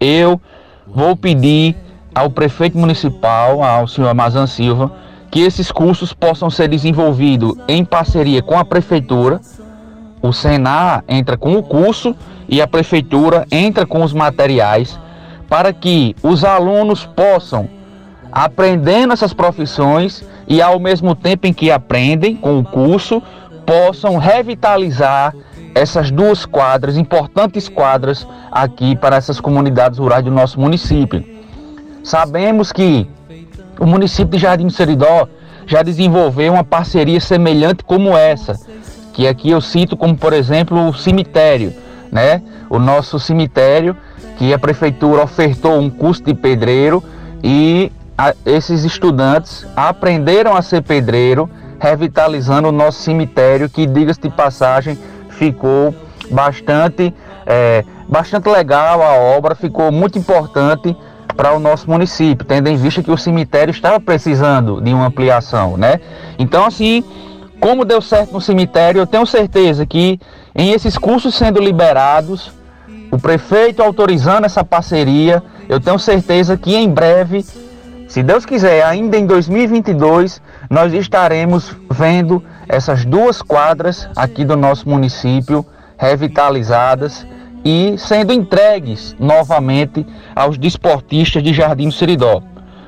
eu 0.00 0.40
vou 0.86 1.16
pedir 1.16 1.76
ao 2.14 2.30
prefeito 2.30 2.76
municipal, 2.76 3.62
ao 3.62 3.88
senhor 3.88 4.08
Amazan 4.08 4.46
Silva, 4.46 4.92
que 5.30 5.40
esses 5.40 5.72
cursos 5.72 6.12
possam 6.12 6.50
ser 6.50 6.68
desenvolvidos 6.68 7.54
em 7.66 7.84
parceria 7.84 8.42
com 8.42 8.58
a 8.58 8.64
prefeitura. 8.64 9.40
O 10.20 10.32
Senar 10.32 11.02
entra 11.08 11.36
com 11.36 11.56
o 11.56 11.62
curso 11.62 12.14
e 12.48 12.60
a 12.60 12.66
prefeitura 12.66 13.46
entra 13.50 13.86
com 13.86 14.02
os 14.02 14.12
materiais 14.12 14.98
para 15.48 15.72
que 15.72 16.14
os 16.22 16.44
alunos 16.44 17.04
possam 17.06 17.68
aprendendo 18.30 19.12
essas 19.12 19.34
profissões 19.34 20.24
e 20.48 20.62
ao 20.62 20.80
mesmo 20.80 21.14
tempo 21.14 21.46
em 21.46 21.52
que 21.52 21.70
aprendem 21.70 22.34
com 22.34 22.58
o 22.58 22.64
curso, 22.64 23.22
possam 23.66 24.16
revitalizar 24.16 25.34
essas 25.74 26.10
duas 26.10 26.44
quadras, 26.44 26.96
importantes 26.96 27.68
quadras 27.68 28.26
aqui 28.50 28.96
para 28.96 29.16
essas 29.16 29.40
comunidades 29.40 29.98
rurais 29.98 30.24
do 30.24 30.30
nosso 30.30 30.60
município. 30.60 31.24
Sabemos 32.02 32.72
que 32.72 33.08
o 33.78 33.86
município 33.86 34.32
de 34.32 34.38
Jardim 34.38 34.66
do 34.66 34.72
Seridó 34.72 35.28
já 35.66 35.82
desenvolveu 35.82 36.52
uma 36.52 36.64
parceria 36.64 37.20
semelhante 37.20 37.84
como 37.84 38.16
essa, 38.16 38.58
que 39.12 39.26
aqui 39.26 39.50
eu 39.50 39.60
cito 39.60 39.96
como, 39.96 40.16
por 40.16 40.32
exemplo, 40.32 40.88
o 40.88 40.94
cemitério, 40.94 41.72
né? 42.10 42.42
O 42.68 42.78
nosso 42.78 43.18
cemitério, 43.18 43.96
que 44.36 44.52
a 44.52 44.58
prefeitura 44.58 45.22
ofertou 45.22 45.78
um 45.78 45.88
curso 45.88 46.22
de 46.22 46.34
pedreiro 46.34 47.02
e 47.42 47.92
a, 48.16 48.34
esses 48.44 48.84
estudantes 48.84 49.66
aprenderam 49.76 50.56
a 50.56 50.62
ser 50.62 50.82
pedreiro, 50.82 51.48
revitalizando 51.78 52.68
o 52.68 52.72
nosso 52.72 53.00
cemitério, 53.02 53.68
que, 53.68 53.86
diga-se 53.86 54.20
de 54.20 54.30
passagem, 54.30 54.98
ficou 55.42 55.92
bastante, 56.30 57.12
é, 57.44 57.84
bastante 58.08 58.48
legal 58.48 59.02
a 59.02 59.14
obra, 59.14 59.56
ficou 59.56 59.90
muito 59.90 60.16
importante 60.16 60.96
para 61.36 61.52
o 61.52 61.58
nosso 61.58 61.90
município, 61.90 62.46
tendo 62.46 62.68
em 62.68 62.76
vista 62.76 63.02
que 63.02 63.10
o 63.10 63.16
cemitério 63.18 63.72
estava 63.72 63.98
precisando 63.98 64.80
de 64.80 64.94
uma 64.94 65.06
ampliação, 65.06 65.76
né? 65.76 65.98
Então, 66.38 66.64
assim, 66.64 67.02
como 67.58 67.84
deu 67.84 68.00
certo 68.00 68.32
no 68.32 68.40
cemitério, 68.40 69.00
eu 69.00 69.06
tenho 69.06 69.26
certeza 69.26 69.84
que 69.84 70.20
em 70.54 70.70
esses 70.70 70.96
cursos 70.96 71.34
sendo 71.34 71.60
liberados, 71.60 72.52
o 73.10 73.18
prefeito 73.18 73.82
autorizando 73.82 74.44
essa 74.44 74.62
parceria, 74.62 75.42
eu 75.68 75.80
tenho 75.80 75.98
certeza 75.98 76.56
que 76.56 76.76
em 76.76 76.88
breve, 76.88 77.44
se 78.06 78.22
Deus 78.22 78.46
quiser, 78.46 78.84
ainda 78.84 79.16
em 79.16 79.26
2022, 79.26 80.40
nós 80.70 80.92
estaremos 80.92 81.74
vendo 81.90 82.42
essas 82.72 83.04
duas 83.04 83.42
quadras 83.42 84.08
aqui 84.16 84.46
do 84.46 84.56
nosso 84.56 84.88
município 84.88 85.64
revitalizadas 85.98 87.26
e 87.62 87.96
sendo 87.98 88.32
entregues 88.32 89.14
novamente 89.20 90.06
aos 90.34 90.56
desportistas 90.56 91.42
de 91.42 91.52
Jardim 91.52 91.90
Seridó. 91.90 92.42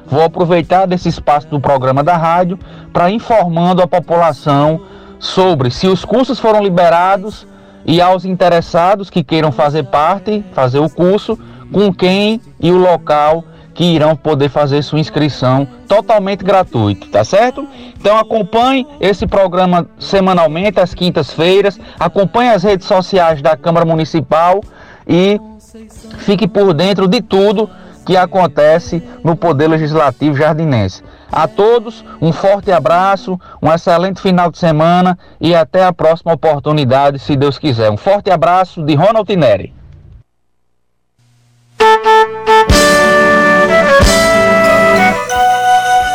Vou 0.07 0.23
aproveitar 0.23 0.87
desse 0.87 1.11
espaço 1.11 1.49
do 1.49 1.61
programa 1.61 2.03
da 2.03 2.17
rádio 2.17 2.59
para 2.95 3.11
informando 3.11 3.83
a 3.83 3.87
população 3.87 4.81
sobre 5.19 5.71
se 5.71 5.87
os 5.87 6.03
cursos 6.03 6.41
foram 6.41 6.63
liberados 6.63 7.47
e 7.85 8.01
aos 8.01 8.25
interessados 8.25 9.11
que 9.11 9.23
queiram 9.23 9.53
fazer 9.53 9.85
parte, 9.85 10.43
fazer 10.55 10.79
o 10.79 10.89
curso, 10.89 11.39
com 11.71 11.93
quem 11.93 12.41
e 12.59 12.73
o 12.73 12.79
local 12.79 13.45
que 13.75 13.85
irão 13.85 14.15
poder 14.15 14.49
fazer 14.49 14.83
sua 14.83 15.01
inscrição 15.01 15.67
totalmente 15.89 16.45
gratuito, 16.45 17.09
tá 17.09 17.25
certo? 17.25 17.67
Então 17.99 18.17
acompanhe 18.17 18.87
esse 19.01 19.27
programa 19.27 19.87
semanalmente 19.99 20.79
às 20.79 20.95
quintas-feiras, 20.95 21.79
acompanhe 21.99 22.51
as 22.51 22.63
redes 22.63 22.87
sociais 22.87 23.43
da 23.43 23.57
Câmara 23.57 23.85
Municipal 23.85 24.61
e 25.07 25.41
fique 26.19 26.47
por 26.47 26.73
dentro 26.73 27.09
de 27.09 27.21
tudo 27.21 27.69
que 28.07 28.17
acontece 28.17 29.03
no 29.25 29.35
Poder 29.35 29.69
Legislativo 29.69 30.37
Jardinense. 30.37 31.03
A 31.33 31.49
todos, 31.49 32.05
um 32.21 32.33
forte 32.33 32.71
abraço, 32.71 33.41
um 33.61 33.73
excelente 33.73 34.21
final 34.21 34.51
de 34.51 34.59
semana 34.59 35.19
e 35.41 35.55
até 35.55 35.85
a 35.85 35.93
próxima 35.93 36.33
oportunidade, 36.33 37.19
se 37.19 37.35
Deus 37.35 37.59
quiser. 37.59 37.91
Um 37.91 37.97
forte 37.97 38.31
abraço 38.31 38.83
de 38.83 38.95
Ronald 38.95 39.35
Neri. 39.35 39.73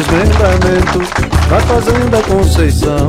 Desmembramento 0.00 0.98
da 1.48 1.60
fazenda 1.60 2.22
Conceição. 2.22 3.08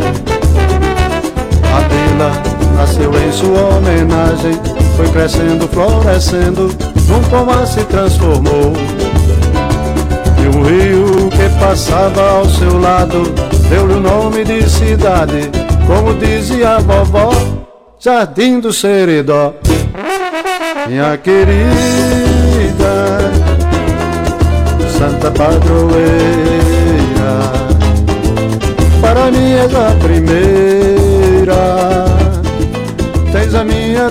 A 1.73 1.79
vila 1.87 2.31
nasceu 2.75 3.11
em 3.17 3.31
sua 3.31 3.77
homenagem, 3.77 4.59
foi 4.97 5.07
crescendo, 5.09 5.67
florescendo, 5.69 6.69
num 7.07 7.21
pomar 7.29 7.65
se 7.65 7.83
transformou. 7.85 8.73
E 10.37 10.57
um 10.57 10.63
rio 10.63 11.29
que 11.29 11.59
passava 11.59 12.29
ao 12.31 12.45
seu 12.49 12.77
lado, 12.79 13.23
deu-lhe 13.69 13.93
o 13.93 13.99
nome 13.99 14.43
de 14.43 14.69
cidade, 14.69 15.49
como 15.87 16.13
dizia 16.15 16.75
a 16.75 16.79
vovó, 16.79 17.31
Jardim 17.99 18.59
do 18.59 18.73
Seridó. 18.73 19.53
Minha 20.87 21.15
querida 21.17 21.61
Santa 24.97 25.31
Padroeira 25.31 26.70
Para 29.01 29.31
mim 29.31 29.51
és 29.53 29.73
a 29.75 29.91
primeira. 30.01 31.61
Tens 33.31 33.53
a 33.55 33.63
minha 33.63 34.09